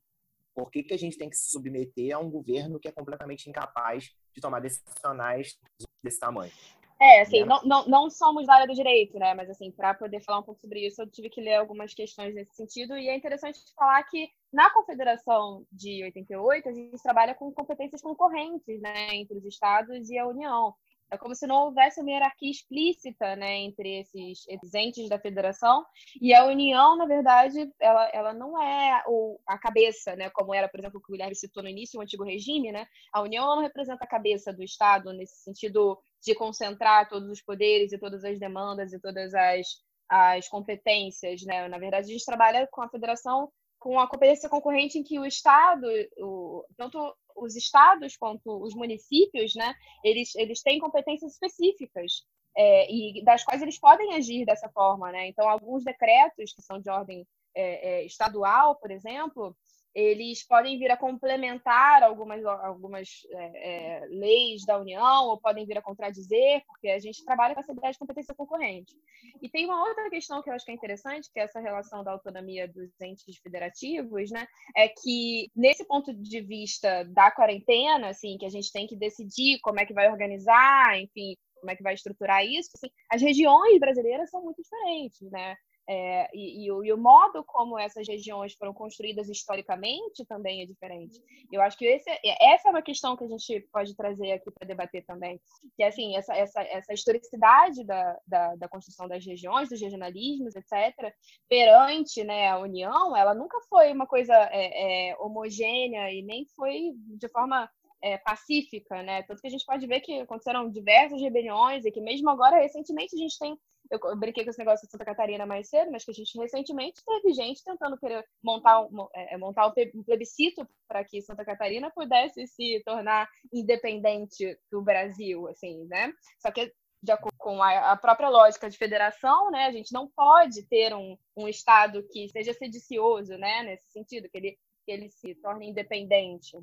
por 0.54 0.70
que, 0.70 0.82
que 0.82 0.94
a 0.94 0.98
gente 0.98 1.16
tem 1.16 1.30
que 1.30 1.36
se 1.36 1.50
submeter 1.50 2.14
a 2.14 2.18
um 2.18 2.30
governo 2.30 2.78
que 2.78 2.88
é 2.88 2.92
completamente 2.92 3.48
incapaz 3.48 4.10
de 4.34 4.40
tomar 4.40 4.60
decisões 4.60 5.58
desse 6.02 6.20
tamanho? 6.20 6.52
É, 7.00 7.22
assim, 7.22 7.40
né? 7.40 7.46
não, 7.46 7.62
não, 7.64 7.88
não 7.88 8.10
somos 8.10 8.46
da 8.46 8.54
área 8.54 8.66
do 8.66 8.74
direito, 8.74 9.18
né? 9.18 9.34
Mas, 9.34 9.50
assim, 9.50 9.72
para 9.72 9.92
poder 9.92 10.20
falar 10.20 10.38
um 10.38 10.44
pouco 10.44 10.60
sobre 10.60 10.86
isso, 10.86 11.02
eu 11.02 11.10
tive 11.10 11.28
que 11.28 11.40
ler 11.40 11.56
algumas 11.56 11.92
questões 11.92 12.32
nesse 12.32 12.54
sentido. 12.54 12.96
E 12.96 13.08
é 13.08 13.16
interessante 13.16 13.58
falar 13.74 14.00
que 14.04 14.28
na 14.52 14.70
Confederação 14.70 15.66
de 15.72 16.04
88, 16.04 16.68
a 16.68 16.72
gente 16.72 17.02
trabalha 17.02 17.34
com 17.34 17.50
competências 17.50 18.00
concorrentes, 18.00 18.80
né? 18.80 19.16
Entre 19.16 19.36
os 19.36 19.44
estados 19.44 20.10
e 20.10 20.18
a 20.18 20.28
União. 20.28 20.74
É 21.12 21.18
como 21.18 21.34
se 21.34 21.46
não 21.46 21.66
houvesse 21.66 22.00
uma 22.00 22.10
hierarquia 22.10 22.50
explícita 22.50 23.36
né, 23.36 23.58
entre 23.58 24.00
esses, 24.00 24.46
entes 24.74 25.10
da 25.10 25.18
federação. 25.18 25.84
E 26.18 26.32
a 26.32 26.46
União, 26.46 26.96
na 26.96 27.04
verdade, 27.04 27.70
ela, 27.78 28.08
ela 28.14 28.32
não 28.32 28.60
é 28.60 29.04
o, 29.06 29.38
a 29.46 29.58
cabeça, 29.58 30.16
né, 30.16 30.30
como 30.30 30.54
era, 30.54 30.70
por 30.70 30.80
exemplo, 30.80 30.98
o 30.98 31.02
que 31.02 31.10
o 31.10 31.12
Guilherme 31.12 31.36
citou 31.36 31.62
no 31.62 31.68
início, 31.68 32.00
o 32.00 32.02
antigo 32.02 32.24
regime. 32.24 32.72
Né? 32.72 32.86
A 33.12 33.20
União 33.20 33.44
não 33.44 33.60
representa 33.60 34.04
a 34.04 34.08
cabeça 34.08 34.54
do 34.54 34.62
Estado 34.62 35.12
nesse 35.12 35.36
sentido 35.42 35.98
de 36.24 36.34
concentrar 36.34 37.06
todos 37.10 37.28
os 37.28 37.42
poderes 37.42 37.92
e 37.92 37.98
todas 37.98 38.24
as 38.24 38.38
demandas 38.38 38.94
e 38.94 38.98
todas 38.98 39.34
as, 39.34 39.66
as 40.08 40.48
competências. 40.48 41.42
Né? 41.42 41.68
Na 41.68 41.76
verdade, 41.76 42.06
a 42.06 42.10
gente 42.10 42.24
trabalha 42.24 42.66
com 42.72 42.80
a 42.80 42.88
federação 42.88 43.52
com 43.82 43.98
a 43.98 44.06
competência 44.06 44.48
concorrente 44.48 44.96
em 44.96 45.02
que 45.02 45.18
o 45.18 45.26
Estado, 45.26 45.88
o, 46.18 46.64
tanto 46.76 46.98
os 47.36 47.56
estados 47.56 48.16
quanto 48.16 48.62
os 48.62 48.74
municípios, 48.74 49.54
né, 49.54 49.74
eles, 50.04 50.34
eles 50.36 50.62
têm 50.62 50.78
competências 50.78 51.32
específicas 51.32 52.24
é, 52.56 52.92
e 52.92 53.24
das 53.24 53.44
quais 53.44 53.62
eles 53.62 53.78
podem 53.78 54.14
agir 54.14 54.44
dessa 54.44 54.68
forma, 54.68 55.10
né? 55.10 55.26
Então, 55.26 55.48
alguns 55.48 55.84
decretos 55.84 56.52
que 56.52 56.60
são 56.60 56.78
de 56.78 56.90
ordem 56.90 57.26
é, 57.54 57.88
é, 57.88 58.04
estadual, 58.04 58.76
por 58.76 58.90
exemplo, 58.90 59.56
eles 59.94 60.46
podem 60.46 60.78
vir 60.78 60.90
a 60.90 60.96
complementar 60.96 62.02
algumas, 62.02 62.44
algumas 62.44 63.26
é, 63.30 64.00
é, 64.00 64.06
leis 64.06 64.64
da 64.64 64.78
União, 64.78 65.26
ou 65.26 65.38
podem 65.38 65.66
vir 65.66 65.76
a 65.76 65.82
contradizer, 65.82 66.62
porque 66.66 66.88
a 66.88 66.98
gente 66.98 67.24
trabalha 67.24 67.54
com 67.54 67.60
essa 67.60 67.72
ideia 67.72 67.92
de 67.92 67.98
competência 67.98 68.34
concorrente. 68.34 68.94
E 69.40 69.48
tem 69.48 69.66
uma 69.66 69.86
outra 69.86 70.08
questão 70.08 70.42
que 70.42 70.48
eu 70.48 70.54
acho 70.54 70.64
que 70.64 70.70
é 70.70 70.74
interessante, 70.74 71.30
que 71.32 71.38
é 71.38 71.44
essa 71.44 71.60
relação 71.60 72.02
da 72.02 72.12
autonomia 72.12 72.66
dos 72.66 72.98
entes 73.00 73.36
federativos, 73.38 74.30
né? 74.30 74.46
É 74.76 74.88
que, 74.88 75.50
nesse 75.54 75.84
ponto 75.86 76.12
de 76.14 76.40
vista 76.40 77.04
da 77.04 77.30
quarentena, 77.30 78.08
assim, 78.08 78.38
que 78.38 78.46
a 78.46 78.50
gente 78.50 78.72
tem 78.72 78.86
que 78.86 78.96
decidir 78.96 79.58
como 79.60 79.80
é 79.80 79.86
que 79.86 79.94
vai 79.94 80.10
organizar, 80.10 80.98
enfim, 80.98 81.36
como 81.60 81.70
é 81.70 81.76
que 81.76 81.82
vai 81.82 81.94
estruturar 81.94 82.44
isso, 82.44 82.70
assim, 82.74 82.90
as 83.10 83.22
regiões 83.22 83.78
brasileiras 83.78 84.30
são 84.30 84.42
muito 84.42 84.60
diferentes, 84.62 85.30
né? 85.30 85.56
É, 85.94 86.30
e, 86.32 86.64
e, 86.64 86.72
o, 86.72 86.82
e, 86.82 86.90
o, 86.90 86.96
modo 86.96 87.44
como 87.44 87.78
essas 87.78 88.08
regiões 88.08 88.54
foram 88.54 88.72
construídas 88.72 89.28
historicamente 89.28 90.24
também 90.24 90.62
é 90.62 90.66
diferente. 90.66 91.22
Eu 91.52 91.60
acho 91.60 91.76
que 91.76 91.84
esse, 91.84 92.08
essa 92.40 92.68
é 92.68 92.70
uma 92.70 92.80
questão 92.80 93.14
que 93.14 93.24
a 93.24 93.28
gente 93.28 93.60
pode 93.70 93.94
trazer 93.94 94.32
aqui 94.32 94.50
para 94.50 94.66
debater 94.66 95.04
também, 95.04 95.38
que 95.76 95.82
assim 95.82 96.16
essa, 96.16 96.34
essa, 96.34 96.62
essa 96.62 96.94
historicidade 96.94 97.84
da, 97.84 98.18
da, 98.26 98.56
da, 98.56 98.68
construção 98.68 99.06
das 99.06 99.22
regiões, 99.26 99.68
dos 99.68 99.82
regionalismos, 99.82 100.56
etc., 100.56 101.14
perante 101.46 102.24
né, 102.24 102.48
a 102.48 102.58
União, 102.58 103.14
ela 103.14 103.34
nunca 103.34 103.60
foi 103.68 103.92
uma 103.92 104.06
coisa 104.06 104.32
é, 104.50 105.10
é 105.10 105.16
homogênea 105.18 106.10
e 106.10 106.22
nem 106.22 106.46
foi 106.56 106.92
de 106.96 107.28
forma 107.28 107.68
é, 108.02 108.18
pacífica, 108.18 109.02
né? 109.02 109.22
Tanto 109.22 109.40
que 109.40 109.46
a 109.46 109.50
gente 109.50 109.64
pode 109.64 109.86
ver 109.86 110.00
que 110.00 110.20
aconteceram 110.20 110.68
diversas 110.68 111.20
rebeliões 111.20 111.84
e 111.84 111.90
que 111.90 112.00
mesmo 112.00 112.28
agora, 112.28 112.60
recentemente, 112.60 113.14
a 113.14 113.18
gente 113.18 113.38
tem 113.38 113.56
eu, 113.90 114.16
brinquei 114.16 114.44
com 114.44 114.50
esse 114.50 114.58
negócio 114.58 114.86
de 114.86 114.90
Santa 114.90 115.04
Catarina 115.04 115.44
mais 115.44 115.68
cedo, 115.68 115.90
mas 115.90 116.04
que 116.04 116.10
a 116.10 116.14
gente 116.14 116.38
recentemente 116.38 117.02
teve 117.04 117.34
gente 117.34 117.62
tentando 117.64 117.98
querer 117.98 118.24
montar 118.42 118.86
é, 119.14 119.36
montar 119.36 119.66
um 119.66 120.02
plebiscito 120.02 120.66
para 120.88 121.04
que 121.04 121.20
Santa 121.20 121.44
Catarina 121.44 121.90
pudesse 121.90 122.46
se 122.46 122.82
tornar 122.84 123.28
independente 123.52 124.58
do 124.70 124.82
Brasil, 124.82 125.48
assim, 125.48 125.84
né? 125.86 126.12
Só 126.40 126.50
que 126.50 126.72
de 127.02 127.10
acordo 127.10 127.36
com 127.36 127.60
a, 127.60 127.96
própria 127.96 128.28
lógica 128.28 128.70
de 128.70 128.78
federação, 128.78 129.50
né, 129.50 129.66
a 129.66 129.72
gente 129.72 129.92
não 129.92 130.08
pode 130.08 130.62
ter 130.68 130.94
um, 130.94 131.18
um 131.36 131.48
Estado 131.48 132.06
que 132.12 132.28
seja 132.28 132.54
sedicioso, 132.54 133.36
né, 133.36 133.64
nesse 133.64 133.90
sentido, 133.90 134.28
que 134.28 134.38
ele, 134.38 134.58
que 134.86 134.92
ele 134.92 135.10
se 135.10 135.34
torne 135.34 135.68
independente. 135.68 136.56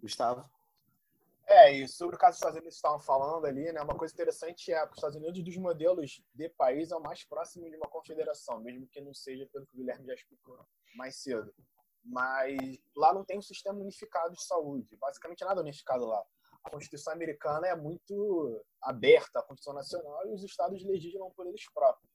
Gustavo? 0.00 0.44
É, 1.46 1.72
e 1.72 1.86
sobre 1.86 2.16
o 2.16 2.18
caso 2.18 2.32
dos 2.32 2.38
Estados 2.38 2.56
Unidos 2.58 2.76
estavam 2.76 3.00
falando 3.00 3.44
ali, 3.44 3.70
né, 3.70 3.80
uma 3.82 3.96
coisa 3.96 4.14
interessante 4.14 4.72
é 4.72 4.86
que 4.86 4.92
os 4.92 4.98
Estados 4.98 5.16
Unidos, 5.16 5.44
dos 5.44 5.56
modelos 5.56 6.22
de 6.34 6.48
país, 6.50 6.90
é 6.90 6.96
o 6.96 7.02
mais 7.02 7.24
próximo 7.24 7.68
de 7.68 7.76
uma 7.76 7.88
confederação, 7.88 8.60
mesmo 8.60 8.86
que 8.88 9.00
não 9.00 9.12
seja 9.12 9.46
pelo 9.52 9.66
que 9.66 9.74
o 9.74 9.76
Guilherme 9.76 10.06
já 10.06 10.14
explicou 10.14 10.58
mais 10.96 11.16
cedo. 11.16 11.54
Mas 12.02 12.78
lá 12.96 13.12
não 13.12 13.24
tem 13.24 13.38
um 13.38 13.42
sistema 13.42 13.78
unificado 13.78 14.34
de 14.34 14.42
saúde, 14.42 14.96
basicamente 14.96 15.44
nada 15.44 15.60
unificado 15.60 16.06
lá. 16.06 16.22
A 16.64 16.70
Constituição 16.70 17.12
americana 17.12 17.66
é 17.66 17.76
muito 17.76 18.64
aberta 18.82 19.38
à 19.38 19.42
Constituição 19.42 19.74
Nacional 19.74 20.26
e 20.26 20.32
os 20.32 20.42
estados 20.42 20.82
legislam 20.82 21.30
por 21.30 21.46
eles 21.46 21.70
próprios. 21.72 22.13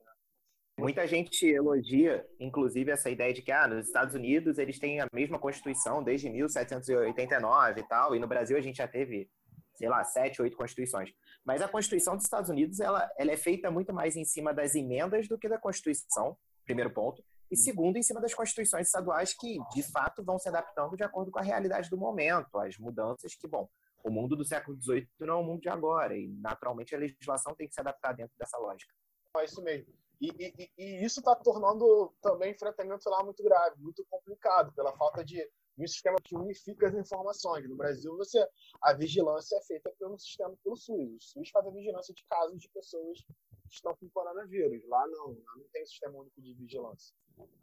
Muita 0.79 1.05
gente 1.05 1.45
elogia, 1.45 2.25
inclusive, 2.39 2.91
essa 2.91 3.09
ideia 3.09 3.33
de 3.33 3.41
que 3.41 3.51
ah, 3.51 3.67
nos 3.67 3.87
Estados 3.87 4.15
Unidos 4.15 4.57
eles 4.57 4.79
têm 4.79 5.01
a 5.01 5.07
mesma 5.13 5.37
Constituição 5.37 6.01
desde 6.01 6.29
1789 6.29 7.81
e 7.81 7.83
tal, 7.87 8.15
e 8.15 8.19
no 8.19 8.27
Brasil 8.27 8.57
a 8.57 8.61
gente 8.61 8.77
já 8.77 8.87
teve, 8.87 9.29
sei 9.75 9.89
lá, 9.89 10.03
sete, 10.03 10.41
oito 10.41 10.57
constituições. 10.57 11.11
Mas 11.45 11.61
a 11.61 11.67
Constituição 11.67 12.15
dos 12.15 12.25
Estados 12.25 12.49
Unidos 12.49 12.79
ela, 12.79 13.09
ela 13.17 13.31
é 13.31 13.37
feita 13.37 13.69
muito 13.69 13.93
mais 13.93 14.15
em 14.15 14.23
cima 14.23 14.53
das 14.53 14.73
emendas 14.75 15.27
do 15.27 15.37
que 15.37 15.49
da 15.49 15.57
Constituição, 15.57 16.37
primeiro 16.65 16.91
ponto. 16.91 17.23
E 17.51 17.57
segundo, 17.57 17.97
em 17.97 18.03
cima 18.03 18.21
das 18.21 18.33
constituições 18.33 18.87
estaduais 18.87 19.33
que, 19.33 19.57
de 19.73 19.81
fato, 19.91 20.23
vão 20.23 20.37
se 20.37 20.47
adaptando 20.47 20.95
de 20.95 21.03
acordo 21.03 21.31
com 21.31 21.39
a 21.39 21.43
realidade 21.43 21.89
do 21.89 21.97
momento, 21.97 22.59
as 22.59 22.77
mudanças 22.77 23.35
que, 23.35 23.47
bom, 23.47 23.67
o 24.03 24.11
mundo 24.11 24.35
do 24.35 24.45
século 24.45 24.79
XVIII 24.79 25.07
não 25.21 25.33
é 25.33 25.37
o 25.37 25.43
mundo 25.43 25.61
de 25.61 25.69
agora, 25.69 26.15
e 26.15 26.27
naturalmente 26.27 26.93
a 26.95 26.99
legislação 26.99 27.55
tem 27.55 27.67
que 27.67 27.73
se 27.73 27.81
adaptar 27.81 28.13
dentro 28.13 28.33
dessa 28.37 28.57
lógica. 28.57 28.93
É 29.37 29.45
isso 29.45 29.61
mesmo. 29.63 29.91
E, 30.21 30.27
e, 30.37 30.71
e 30.77 31.05
isso 31.05 31.19
está 31.19 31.35
tornando 31.35 32.13
também 32.21 32.51
o 32.51 32.55
enfrentamento 32.55 33.09
lá 33.09 33.23
muito 33.23 33.41
grave, 33.41 33.81
muito 33.81 34.05
complicado, 34.09 34.73
pela 34.73 34.95
falta 34.97 35.23
de 35.23 35.39
um 35.83 35.87
sistema 35.87 36.17
que 36.23 36.35
unifica 36.35 36.87
as 36.87 36.95
informações. 36.95 37.67
No 37.69 37.75
Brasil, 37.75 38.15
você 38.17 38.45
a 38.81 38.93
vigilância 38.93 39.57
é 39.57 39.61
feita 39.61 39.91
pelo 39.97 40.17
sistema, 40.17 40.55
pelo 40.63 40.75
SUS. 40.75 41.15
O 41.15 41.19
SUS 41.19 41.49
faz 41.49 41.65
a 41.65 41.71
vigilância 41.71 42.13
de 42.13 42.23
casos 42.25 42.59
de 42.59 42.69
pessoas 42.69 43.19
que 43.19 43.75
estão 43.75 43.95
com 43.95 44.09
coronavírus. 44.09 44.85
Lá 44.87 45.07
não, 45.07 45.27
lá 45.27 45.55
não 45.57 45.65
tem 45.71 45.85
sistema 45.85 46.19
único 46.19 46.41
de 46.41 46.53
vigilância. 46.53 47.15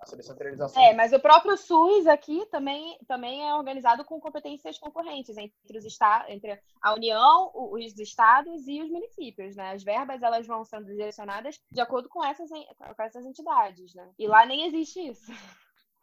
Essa 0.02 0.16
descentralização. 0.16 0.82
É, 0.82 0.94
mas 0.94 1.12
o 1.12 1.20
próprio 1.20 1.56
SUS 1.56 2.06
aqui 2.06 2.46
também, 2.46 2.99
também 3.06 3.46
é 3.46 3.54
organizado 3.54 4.04
com 4.04 4.20
competências 4.20 4.78
concorrentes 4.78 5.37
entre 5.37 5.78
os 5.78 5.99
entre 6.28 6.61
a 6.80 6.94
União, 6.94 7.50
os 7.54 7.99
estados 7.99 8.66
e 8.66 8.82
os 8.82 8.90
municípios, 8.90 9.56
né? 9.56 9.73
As 9.73 9.82
verbas 9.82 10.23
elas 10.23 10.46
vão 10.46 10.64
sendo 10.64 10.87
direcionadas 10.87 11.61
de 11.70 11.80
acordo 11.80 12.08
com 12.08 12.25
essas, 12.25 12.49
com 12.50 13.02
essas 13.02 13.25
entidades, 13.25 13.94
né? 13.94 14.11
E 14.18 14.26
lá 14.26 14.46
nem 14.46 14.66
existe 14.66 15.00
isso. 15.08 15.32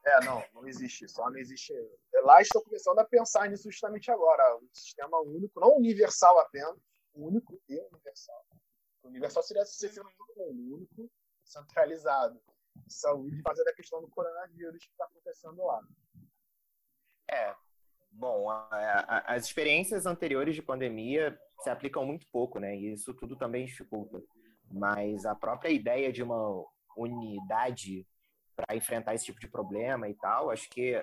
É, 0.06 0.26
não, 0.26 0.44
não 0.54 0.68
existe. 0.68 1.06
Lá 1.18 1.30
não 1.30 1.38
existe. 1.38 1.74
Lá 2.24 2.42
estou 2.42 2.62
começando 2.62 3.00
a 3.00 3.06
pensar 3.06 3.50
nisso 3.50 3.72
justamente 3.72 4.12
agora. 4.12 4.58
Um 4.58 4.70
sistema 4.74 5.20
único, 5.22 5.60
não 5.60 5.78
universal 5.78 6.38
apenas, 6.40 6.78
único 7.14 7.62
e 7.70 7.80
universal. 7.92 8.46
O 9.02 9.08
universal 9.08 9.44
seria 9.44 9.66
ser 9.66 9.94
todo 9.94 10.36
mundo, 10.38 10.76
único, 10.76 11.12
centralizado. 11.44 12.40
Saúde, 12.88 13.42
fazer 13.42 13.68
a 13.70 13.74
questão 13.74 14.02
do 14.02 14.10
coronavírus 14.10 14.84
que 14.84 14.92
está 14.92 15.06
acontecendo 15.06 15.64
lá. 15.64 15.82
É, 17.30 17.56
bom, 18.12 18.50
a, 18.50 18.68
a, 18.72 19.36
as 19.36 19.46
experiências 19.46 20.06
anteriores 20.06 20.56
de 20.56 20.62
pandemia 20.62 21.40
se 21.62 21.70
aplicam 21.70 22.06
muito 22.06 22.28
pouco, 22.30 22.60
né? 22.60 22.76
E 22.76 22.94
isso 22.94 23.14
tudo 23.14 23.38
também 23.38 23.66
dificulta. 23.66 24.22
Mas 24.70 25.26
a 25.26 25.36
própria 25.36 25.70
ideia 25.70 26.12
de 26.12 26.24
uma 26.24 26.66
unidade 26.98 28.06
para 28.56 28.76
enfrentar 28.76 29.14
esse 29.16 29.26
tipo 29.26 29.40
de 29.40 29.48
problema 29.48 30.08
e 30.08 30.14
tal. 30.16 30.50
Acho 30.50 30.70
que 30.70 31.02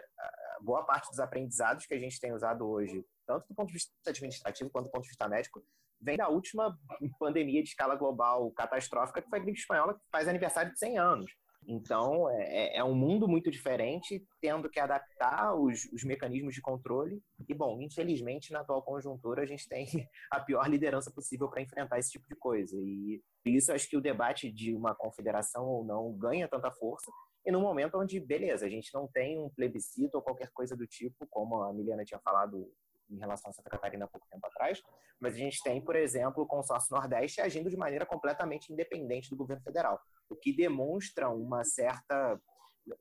boa 0.61 0.85
parte 0.85 1.09
dos 1.09 1.21
aprendizados 1.21 1.87
que 1.87 1.95
a 1.95 1.99
gente 1.99 2.21
tem 2.21 2.33
usado 2.33 2.69
hoje, 2.69 3.05
tanto 3.27 3.47
do 3.49 3.55
ponto 3.55 3.69
de 3.69 3.75
vista 3.75 3.93
administrativo 4.07 4.71
quanto 4.71 4.87
do 4.87 4.91
ponto 4.91 5.03
de 5.03 5.09
vista 5.09 5.29
médico, 5.29 5.63
vem 6.01 6.17
da 6.17 6.29
última 6.29 6.79
pandemia 7.19 7.63
de 7.63 7.69
escala 7.69 7.95
global 7.95 8.51
catastrófica, 8.53 9.21
que 9.21 9.29
foi 9.29 9.39
a 9.39 9.43
gripe 9.43 9.59
espanhola, 9.59 9.95
que 9.95 10.01
faz 10.11 10.29
aniversário 10.29 10.73
de 10.73 10.79
100 10.79 10.99
anos. 10.99 11.31
Então, 11.67 12.29
é, 12.31 12.43
é, 12.43 12.77
é 12.79 12.85
um 12.85 12.95
mundo 12.95 13.29
muito 13.29 13.51
diferente, 13.51 14.25
tendo 14.41 14.69
que 14.69 14.81
adaptar 14.81 15.55
os, 15.55 15.85
os, 15.93 16.03
mecanismos 16.05 16.55
de 16.55 16.63
controle. 16.63 17.23
E, 17.47 17.55
bom, 17.55 17.81
infelizmente, 17.83 18.51
na 18.51 18.61
atual 18.61 18.83
conjuntura, 18.83 19.43
a 19.43 19.47
gente 19.47 19.69
tem 19.69 19.87
a 20.33 20.41
pior 20.41 20.67
liderança 20.69 21.11
possível 21.11 21.49
para 21.49 21.61
enfrentar 21.61 21.99
esse 21.99 22.13
tipo 22.13 22.27
de 22.27 22.35
coisa. 22.35 22.77
E 22.77 23.23
por 23.45 23.51
isso, 23.51 23.73
acho 23.73 23.89
que 23.89 23.97
o 23.97 24.01
debate 24.01 24.51
de 24.51 24.75
uma 24.75 24.95
confederação 24.95 25.67
ou 25.67 25.85
não 25.85 26.13
ganha 26.13 26.49
tanta 26.49 26.71
força, 26.71 27.11
e 27.45 27.51
no 27.51 27.61
momento 27.61 27.99
onde, 27.99 28.21
beleza, 28.21 28.67
a 28.67 28.69
gente 28.69 28.93
não 28.93 29.09
tem 29.09 29.39
um 29.39 29.49
plebiscito 29.49 30.17
ou 30.17 30.23
qualquer 30.23 30.51
coisa 30.51 30.77
do 30.77 30.87
tipo, 30.87 31.27
como 31.29 31.63
a 31.63 31.73
Miliana 31.73 32.05
tinha 32.05 32.21
falado 32.21 32.71
em 33.11 33.19
relação 33.19 33.51
a 33.51 33.53
Santa 33.53 33.71
Catarina 33.71 34.05
há 34.05 34.09
pouco 34.09 34.27
tempo 34.31 34.47
atrás, 34.47 34.81
mas 35.19 35.35
a 35.35 35.39
gente 35.39 35.63
tem, 35.63 35.83
por 35.83 35.97
exemplo, 35.97 36.43
o 36.43 36.47
consórcio 36.47 36.95
Nordeste 36.95 37.41
agindo 37.41 37.69
de 37.69 37.77
maneira 37.77 38.07
completamente 38.07 38.73
independente 38.73 39.31
do 39.31 39.37
governo 39.37 39.63
federal, 39.63 40.01
o 40.29 40.37
que 40.37 40.53
demonstra 40.53 41.29
uma 41.29 41.65
certa, 41.65 42.41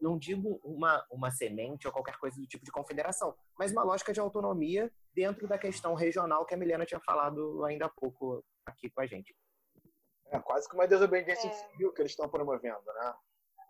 não 0.01 0.17
digo 0.17 0.59
uma, 0.63 1.05
uma 1.11 1.29
semente 1.29 1.85
ou 1.85 1.93
qualquer 1.93 2.17
coisa 2.17 2.39
do 2.39 2.47
tipo 2.47 2.65
de 2.65 2.71
confederação, 2.71 3.35
mas 3.57 3.71
uma 3.71 3.83
lógica 3.83 4.11
de 4.11 4.19
autonomia 4.19 4.91
dentro 5.13 5.47
da 5.47 5.57
questão 5.57 5.93
regional 5.93 6.45
que 6.45 6.53
a 6.53 6.57
Miliana 6.57 6.85
tinha 6.85 6.99
falado 7.01 7.63
ainda 7.65 7.85
há 7.85 7.89
pouco 7.89 8.43
aqui 8.65 8.89
com 8.89 9.01
a 9.01 9.05
gente. 9.05 9.35
É 10.31 10.39
quase 10.39 10.67
que 10.67 10.75
uma 10.75 10.87
desobediência 10.87 11.47
é. 11.47 11.51
civil 11.51 11.91
que 11.91 12.01
eles 12.01 12.11
estão 12.11 12.29
promovendo, 12.29 12.85
né? 12.85 13.13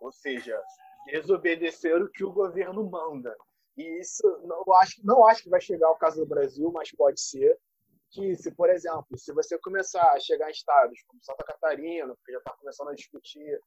Ou 0.00 0.10
seja, 0.10 0.60
desobedecer 1.06 2.02
o 2.02 2.10
que 2.10 2.24
o 2.24 2.32
governo 2.32 2.88
manda. 2.88 3.36
E 3.76 4.00
isso 4.00 4.26
não 4.44 4.64
acho, 4.74 5.00
não 5.04 5.26
acho 5.26 5.42
que 5.44 5.50
vai 5.50 5.60
chegar 5.60 5.88
ao 5.88 5.98
caso 5.98 6.20
do 6.20 6.26
Brasil, 6.26 6.70
mas 6.72 6.90
pode 6.92 7.20
ser 7.20 7.58
que, 8.10 8.34
se 8.36 8.50
por 8.50 8.68
exemplo, 8.68 9.16
se 9.16 9.32
você 9.32 9.58
começar 9.58 10.12
a 10.12 10.20
chegar 10.20 10.48
em 10.48 10.52
estados 10.52 11.00
como 11.06 11.22
Santa 11.22 11.44
Catarina, 11.44 12.14
porque 12.16 12.32
já 12.32 12.38
está 12.38 12.52
começando 12.52 12.88
a 12.88 12.94
discutir 12.94 13.60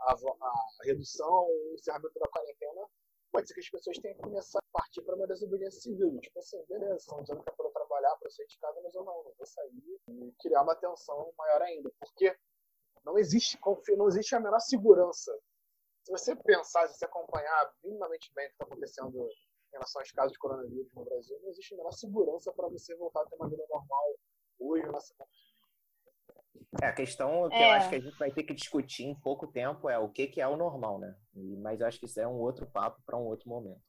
a, 0.00 0.12
a 0.12 0.84
redução 0.84 1.46
e 1.50 1.74
encerramento 1.74 2.18
da 2.18 2.28
quarentena, 2.28 2.86
pode 3.32 3.48
ser 3.48 3.54
que 3.54 3.60
as 3.60 3.70
pessoas 3.70 3.98
tenham 3.98 4.16
que 4.16 4.22
começar 4.22 4.58
a 4.58 4.78
partir 4.78 5.02
para 5.02 5.16
uma 5.16 5.26
desobediência 5.26 5.80
civil. 5.80 6.18
Tipo 6.20 6.38
assim, 6.38 6.64
beleza, 6.68 6.96
estão 6.96 7.20
dizendo 7.22 7.42
que 7.42 7.50
é 7.50 7.52
para 7.52 7.70
trabalhar, 7.70 8.16
para 8.16 8.30
sair 8.30 8.46
de 8.46 8.58
casa, 8.58 8.80
mas 8.82 8.94
eu 8.94 9.04
não, 9.04 9.24
não 9.24 9.32
vou 9.36 9.46
sair 9.46 10.00
e 10.08 10.32
criar 10.40 10.62
uma 10.62 10.76
tensão 10.76 11.32
maior 11.36 11.62
ainda. 11.62 11.90
Porque 11.98 12.34
não 13.04 13.18
existe, 13.18 13.58
não 13.96 14.08
existe 14.08 14.34
a 14.34 14.40
menor 14.40 14.60
segurança 14.60 15.36
se 16.08 16.10
você 16.10 16.36
pensar, 16.36 16.88
se 16.88 16.98
você 16.98 17.04
acompanhar 17.04 17.70
minimamente 17.84 18.32
bem 18.34 18.46
o 18.46 18.48
que 18.48 18.54
está 18.54 18.64
acontecendo 18.64 19.28
em 19.28 19.72
relação 19.72 20.00
aos 20.00 20.10
casos 20.10 20.32
de 20.32 20.38
coronavírus 20.38 20.94
no 20.94 21.04
Brasil, 21.04 21.38
não 21.42 21.50
existe 21.50 21.74
a 21.74 21.76
menor 21.76 21.92
segurança 21.92 22.52
para 22.52 22.68
você 22.68 22.96
voltar 22.96 23.20
a 23.20 23.26
ter 23.26 23.36
uma 23.36 23.48
vida 23.48 23.64
normal 23.68 24.16
hoje 24.58 24.86
na 24.86 24.98
é, 26.82 26.86
a 26.86 26.92
questão 26.92 27.48
que 27.48 27.56
é. 27.56 27.70
eu 27.70 27.72
acho 27.72 27.88
que 27.88 27.94
a 27.94 28.00
gente 28.00 28.18
vai 28.18 28.30
ter 28.30 28.42
que 28.42 28.52
discutir 28.52 29.04
em 29.04 29.14
pouco 29.14 29.46
tempo 29.46 29.88
é 29.88 29.98
o 29.98 30.08
que, 30.08 30.26
que 30.26 30.40
é 30.40 30.46
o 30.46 30.56
normal, 30.56 30.98
né? 30.98 31.16
Mas 31.62 31.80
eu 31.80 31.86
acho 31.86 31.98
que 31.98 32.06
isso 32.06 32.20
é 32.20 32.26
um 32.26 32.38
outro 32.40 32.66
papo 32.66 33.00
para 33.06 33.16
um 33.16 33.24
outro 33.26 33.48
momento. 33.48 33.80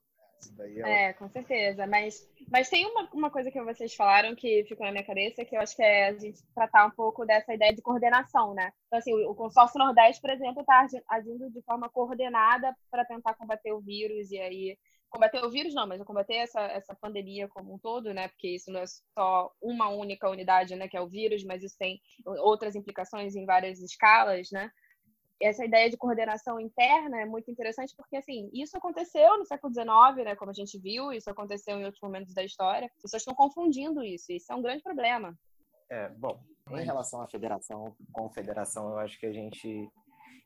É, 0.60 1.10
é, 1.10 1.14
com 1.14 1.30
certeza. 1.30 1.86
Mas, 1.88 2.28
mas 2.52 2.70
tem 2.70 2.86
uma, 2.86 3.10
uma 3.14 3.30
coisa 3.32 3.52
que 3.52 3.62
vocês 3.62 3.94
falaram 3.94 4.36
que 4.36 4.64
ficou 4.66 4.86
na 4.86 4.92
minha 4.92 5.06
cabeça, 5.06 5.46
que 5.46 5.56
eu 5.56 5.62
acho 5.62 5.76
que 5.76 5.84
é 5.84 6.08
a 6.08 6.18
gente 6.18 6.42
tratar 6.54 6.86
um 6.86 6.92
pouco 6.92 7.26
dessa 7.26 7.54
ideia 7.54 7.74
de 7.74 7.82
coordenação, 7.82 8.54
né? 8.54 8.72
Então, 8.88 9.00
assim, 9.00 9.14
o 9.26 9.36
consórcio 9.36 9.80
Nordeste, 9.80 10.22
por 10.22 10.30
exemplo, 10.30 10.62
está 10.62 10.86
agindo 11.10 11.50
de 11.52 11.62
forma 11.64 11.90
coordenada 11.90 12.76
para 12.90 13.06
tentar 13.06 13.34
combater 13.36 13.72
o 13.72 13.82
vírus 13.82 14.32
e 14.32 14.40
aí 14.40 14.78
combater 15.10 15.44
o 15.44 15.50
vírus 15.50 15.74
não, 15.74 15.88
mas 15.88 16.02
combater 16.04 16.36
essa, 16.36 16.62
essa 16.62 16.96
pandemia 16.96 17.48
como 17.48 17.74
um 17.74 17.80
todo, 17.80 18.14
né? 18.14 18.28
Porque 18.28 18.50
isso 18.50 18.72
não 18.72 18.82
é 18.82 18.86
só 18.88 19.52
uma 19.62 19.90
única 19.90 20.30
unidade, 20.30 20.76
né? 20.76 20.88
Que 20.88 20.98
é 20.98 21.02
o 21.02 21.10
vírus, 21.10 21.44
mas 21.44 21.64
isso 21.64 21.76
tem 21.78 22.00
outras 22.26 22.76
implicações 22.76 23.36
em 23.36 23.46
várias 23.46 23.82
escalas, 23.82 24.50
né? 24.52 24.72
Essa 25.42 25.64
ideia 25.64 25.90
de 25.90 25.98
coordenação 25.98 26.60
interna 26.60 27.22
é 27.22 27.26
muito 27.26 27.50
interessante 27.50 27.94
porque, 27.96 28.18
assim, 28.18 28.50
isso 28.54 28.78
aconteceu 28.78 29.38
no 29.38 29.46
século 29.46 29.74
XIX, 29.74 30.26
né, 30.26 30.36
como 30.36 30.52
a 30.52 30.54
gente 30.54 30.78
viu, 30.78 31.12
isso 31.12 31.30
aconteceu 31.30 31.80
em 31.80 31.86
outros 31.86 32.02
momentos 32.02 32.34
da 32.34 32.44
história. 32.44 32.88
As 32.88 33.02
pessoas 33.02 33.22
estão 33.22 33.36
confundindo 33.36 34.04
isso, 34.04 34.32
e 34.32 34.38
isso 34.38 34.52
é 34.52 34.56
um 34.56 34.62
grande 34.62 34.84
problema. 34.84 35.38
É, 35.90 36.10
bom, 36.10 36.44
em 36.72 36.84
relação 36.84 37.22
à 37.22 37.28
federação, 37.28 37.96
confederação, 38.12 38.90
eu 38.90 39.00
acho 39.00 39.20
que 39.20 39.26
a 39.26 39.34
gente 39.34 39.90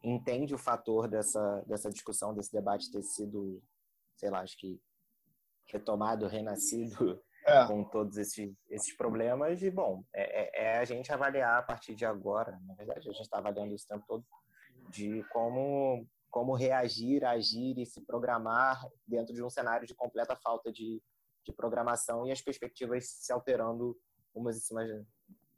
entende 0.04 0.54
o 0.54 0.58
fator 0.58 1.08
dessa, 1.08 1.64
dessa 1.66 1.90
discussão, 1.90 2.34
desse 2.34 2.52
debate 2.52 2.92
ter 2.92 3.02
sido, 3.02 3.62
sei 4.16 4.30
lá, 4.30 4.42
acho 4.42 4.58
que 4.58 4.80
retomado, 5.68 6.28
renascido 6.28 7.22
é. 7.46 7.66
com 7.66 7.84
todos 7.84 8.18
esses, 8.18 8.54
esses 8.70 8.96
problemas. 8.96 9.62
E, 9.62 9.72
bom, 9.72 10.04
é, 10.14 10.44
é, 10.44 10.66
é, 10.66 10.78
a 10.78 10.86
gente 10.86 11.12
avaliar 11.12 11.60
a 11.60 11.64
partir 11.64 11.96
de 11.96 12.06
agora, 12.06 12.60
na 12.66 12.76
verdade, 12.76 13.10
a 13.10 13.12
gente 13.12 13.22
está 13.22 13.38
avaliando 13.38 13.74
isso 13.74 13.86
o 13.86 13.88
tempo 13.90 14.06
todo, 14.08 14.26
de 14.90 15.24
como, 15.32 16.08
como 16.30 16.56
reagir, 16.56 17.24
agir 17.26 17.78
e 17.78 17.86
se 17.86 18.02
programar 18.02 18.82
dentro 19.08 19.34
de 19.34 19.44
um 19.44 19.50
cenário 19.50 19.88
de 19.88 19.96
completa 19.96 20.36
falta 20.36 20.72
de, 20.72 21.02
de 21.46 21.54
programação 21.54 22.28
e 22.28 22.32
as 22.32 22.42
perspectivas 22.42 23.08
se 23.08 23.32
alterando 23.32 23.98
umas 24.34 24.58
em 24.58 24.60
cima, 24.60 24.82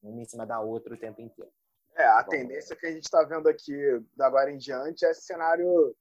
uma 0.02 0.22
em 0.22 0.26
cima 0.26 0.46
da 0.46 0.60
outra 0.60 0.94
o 0.94 0.98
tempo 0.98 1.22
inteiro. 1.22 1.52
É, 1.96 2.06
a 2.06 2.24
tendência 2.24 2.76
que 2.76 2.86
a 2.86 2.92
gente 2.92 3.04
está 3.04 3.24
vendo 3.24 3.48
aqui 3.48 3.74
da 4.16 4.28
agora 4.28 4.52
em 4.52 4.58
diante 4.58 5.06
é 5.06 5.12
esse 5.12 5.22
cenário 5.22 5.96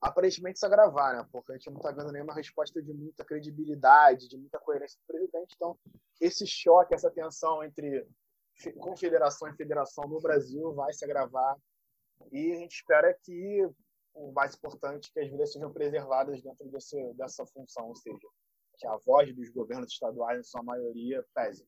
aparentemente 0.00 0.58
se 0.58 0.66
agravar, 0.66 1.14
né? 1.14 1.28
Porque 1.30 1.52
a 1.52 1.54
gente 1.54 1.70
não 1.70 1.76
está 1.76 1.92
vendo 1.92 2.10
nenhuma 2.10 2.34
resposta 2.34 2.82
de 2.82 2.92
muita 2.92 3.24
credibilidade, 3.24 4.28
de 4.28 4.36
muita 4.36 4.58
coerência 4.58 4.98
do 5.00 5.06
presidente. 5.06 5.54
Então, 5.54 5.78
esse 6.20 6.44
choque, 6.44 6.92
essa 6.92 7.08
tensão 7.08 7.62
entre 7.62 8.04
confederação 8.80 9.48
e 9.48 9.56
federação 9.56 10.04
no 10.08 10.20
Brasil 10.20 10.74
vai 10.74 10.92
se 10.92 11.04
agravar. 11.04 11.56
E 12.30 12.52
a 12.52 12.56
gente 12.56 12.76
espera 12.76 13.16
que 13.22 13.68
o 14.14 14.32
mais 14.32 14.54
importante 14.54 15.10
que 15.12 15.20
as 15.20 15.30
vidas 15.30 15.52
sejam 15.52 15.72
preservadas 15.72 16.42
dentro 16.42 16.68
desse, 16.70 17.14
dessa 17.14 17.46
função, 17.46 17.88
ou 17.88 17.96
seja, 17.96 18.28
que 18.78 18.86
a 18.86 18.96
voz 18.96 19.34
dos 19.34 19.48
governos 19.50 19.92
estaduais, 19.92 20.40
em 20.40 20.42
sua 20.42 20.62
maioria, 20.62 21.24
pese. 21.34 21.66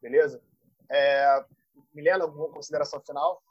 Beleza? 0.00 0.42
É, 0.90 1.44
Milena, 1.92 2.24
alguma 2.24 2.50
consideração 2.50 3.00
final? 3.00 3.42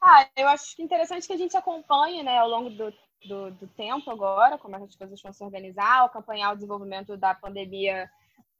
Ah, 0.00 0.28
eu 0.36 0.48
acho 0.48 0.80
interessante 0.80 1.26
que 1.26 1.32
a 1.32 1.36
gente 1.36 1.56
acompanhe, 1.56 2.22
né, 2.22 2.38
ao 2.38 2.48
longo 2.48 2.70
do, 2.70 2.90
do, 3.26 3.50
do 3.52 3.66
tempo 3.68 4.10
agora, 4.10 4.58
como 4.58 4.76
as 4.76 4.96
coisas 4.96 5.20
vão 5.20 5.32
se 5.32 5.44
organizar, 5.44 6.04
acompanhar 6.04 6.52
o 6.52 6.54
desenvolvimento 6.54 7.16
da 7.16 7.34
pandemia 7.34 8.10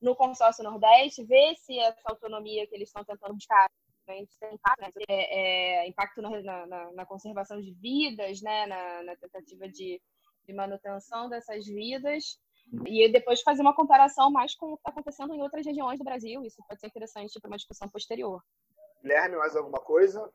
no 0.01 0.15
consórcio 0.15 0.63
Nordeste, 0.63 1.25
ver 1.25 1.57
se 1.57 1.79
essa 1.79 2.01
autonomia 2.05 2.67
que 2.67 2.75
eles 2.75 2.89
estão 2.89 3.05
tentando 3.05 3.35
buscar 3.35 3.71
tem 4.07 4.29
impacto, 4.53 4.99
né? 4.99 5.05
é, 5.09 5.85
é, 5.85 5.89
impacto 5.89 6.23
na, 6.23 6.67
na, 6.67 6.93
na, 6.93 7.07
conservação 7.07 7.61
de 7.61 7.73
vidas, 7.73 8.41
né? 8.43 8.67
na, 8.67 9.03
na 9.03 9.17
tentativa 9.17 9.69
de, 9.69 10.01
de, 10.47 10.53
manutenção 10.53 11.29
dessas 11.29 11.67
vidas, 11.67 12.39
e 12.87 13.09
depois 13.11 13.43
fazer 13.43 13.63
uma 13.63 13.75
comparação 13.75 14.31
mais 14.31 14.55
com 14.55 14.73
o 14.73 14.77
que 14.77 14.81
está 14.81 14.91
acontecendo 14.91 15.35
em 15.35 15.43
outras 15.43 15.67
regiões 15.67 15.99
do 15.99 16.05
Brasil. 16.05 16.43
Isso 16.45 16.63
pode 16.67 16.81
ser 16.81 16.87
interessante 16.87 17.39
para 17.41 17.49
uma 17.49 17.57
discussão 17.57 17.89
posterior. 17.89 18.43
Guilherme, 19.03 19.37
mais 19.37 19.55
alguma 19.55 19.81
coisa? 19.81 20.33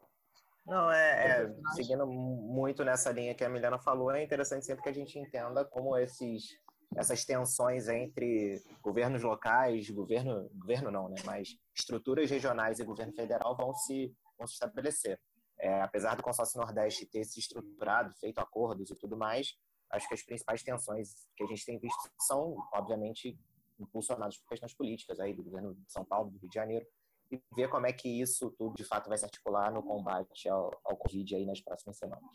Não, 0.65 0.91
é, 0.91 1.43
é, 1.43 1.73
seguindo 1.73 2.05
muito 2.05 2.83
nessa 2.85 3.11
linha 3.11 3.33
que 3.33 3.43
a 3.43 3.49
Milena 3.49 3.79
falou, 3.79 4.11
é 4.11 4.23
interessante 4.23 4.65
sempre 4.65 4.83
que 4.83 4.89
a 4.89 4.93
gente 4.93 5.17
entenda 5.17 5.65
como 5.65 5.97
esses, 5.97 6.59
essas 6.95 7.23
tensões 7.23 7.87
entre 7.87 8.63
governos 8.81 9.21
locais, 9.23 9.89
governo, 9.89 10.49
governo 10.55 10.91
não, 10.91 11.09
né, 11.09 11.17
mas 11.25 11.57
estruturas 11.75 12.29
regionais 12.29 12.79
e 12.79 12.83
governo 12.83 13.13
federal 13.13 13.55
vão 13.55 13.73
se, 13.73 14.13
vão 14.37 14.47
se 14.47 14.53
estabelecer. 14.53 15.19
É, 15.59 15.81
apesar 15.81 16.15
do 16.15 16.23
consórcio 16.23 16.59
Nordeste 16.59 17.05
ter 17.05 17.23
se 17.25 17.39
estruturado, 17.39 18.13
feito 18.19 18.39
acordos 18.39 18.89
e 18.89 18.95
tudo 18.95 19.17
mais, 19.17 19.55
acho 19.91 20.07
que 20.07 20.13
as 20.13 20.23
principais 20.23 20.63
tensões 20.63 21.27
que 21.35 21.43
a 21.43 21.47
gente 21.47 21.65
tem 21.65 21.77
visto 21.77 22.09
são, 22.19 22.55
obviamente, 22.73 23.37
impulsionadas 23.79 24.37
por 24.37 24.49
questões 24.49 24.73
políticas 24.73 25.19
aí 25.19 25.33
do 25.33 25.43
governo 25.43 25.75
de 25.75 25.91
São 25.91 26.05
Paulo, 26.05 26.31
do 26.31 26.37
Rio 26.39 26.49
de 26.49 26.55
Janeiro, 26.55 26.85
e 27.31 27.41
ver 27.55 27.69
como 27.69 27.85
é 27.85 27.93
que 27.93 28.09
isso 28.09 28.49
tudo 28.57 28.75
de 28.75 28.83
fato 28.83 29.07
vai 29.07 29.17
se 29.17 29.25
articular 29.25 29.71
no 29.71 29.83
combate 29.83 30.49
ao, 30.49 30.71
ao 30.83 30.97
Covid 30.97 31.35
aí 31.35 31.45
nas 31.45 31.61
próximas 31.61 31.97
semanas. 31.97 32.29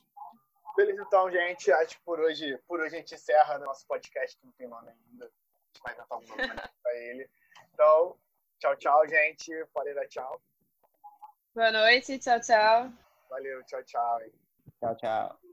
Beleza, 0.77 1.03
então, 1.03 1.31
gente. 1.31 1.73
Acho 1.73 1.97
que 1.97 2.05
por 2.05 2.21
hoje, 2.21 2.59
por 2.67 2.81
hoje 2.81 2.97
a 2.97 2.99
gente 2.99 3.15
encerra 3.15 3.59
nosso 3.59 3.87
podcast, 3.87 4.37
que 4.37 4.47
não 4.47 4.53
tem 4.53 4.69
nome 4.69 4.91
ainda. 4.91 5.27
A 5.27 5.67
gente 5.67 5.83
vai 5.83 5.95
inventar 5.95 6.19
um 6.19 6.27
nome 6.27 6.71
para 6.83 6.95
ele. 6.97 7.31
Então, 7.73 8.17
tchau, 8.59 8.77
tchau, 8.77 9.09
gente. 9.09 9.67
Pode 9.73 9.95
dar 9.95 10.07
tchau. 10.09 10.41
Boa 11.55 11.71
noite, 11.71 12.19
tchau, 12.19 12.41
tchau. 12.41 12.93
Valeu, 13.31 13.63
tchau, 13.65 13.83
tchau. 13.85 14.21
Tchau, 14.81 14.97
tchau. 14.97 15.44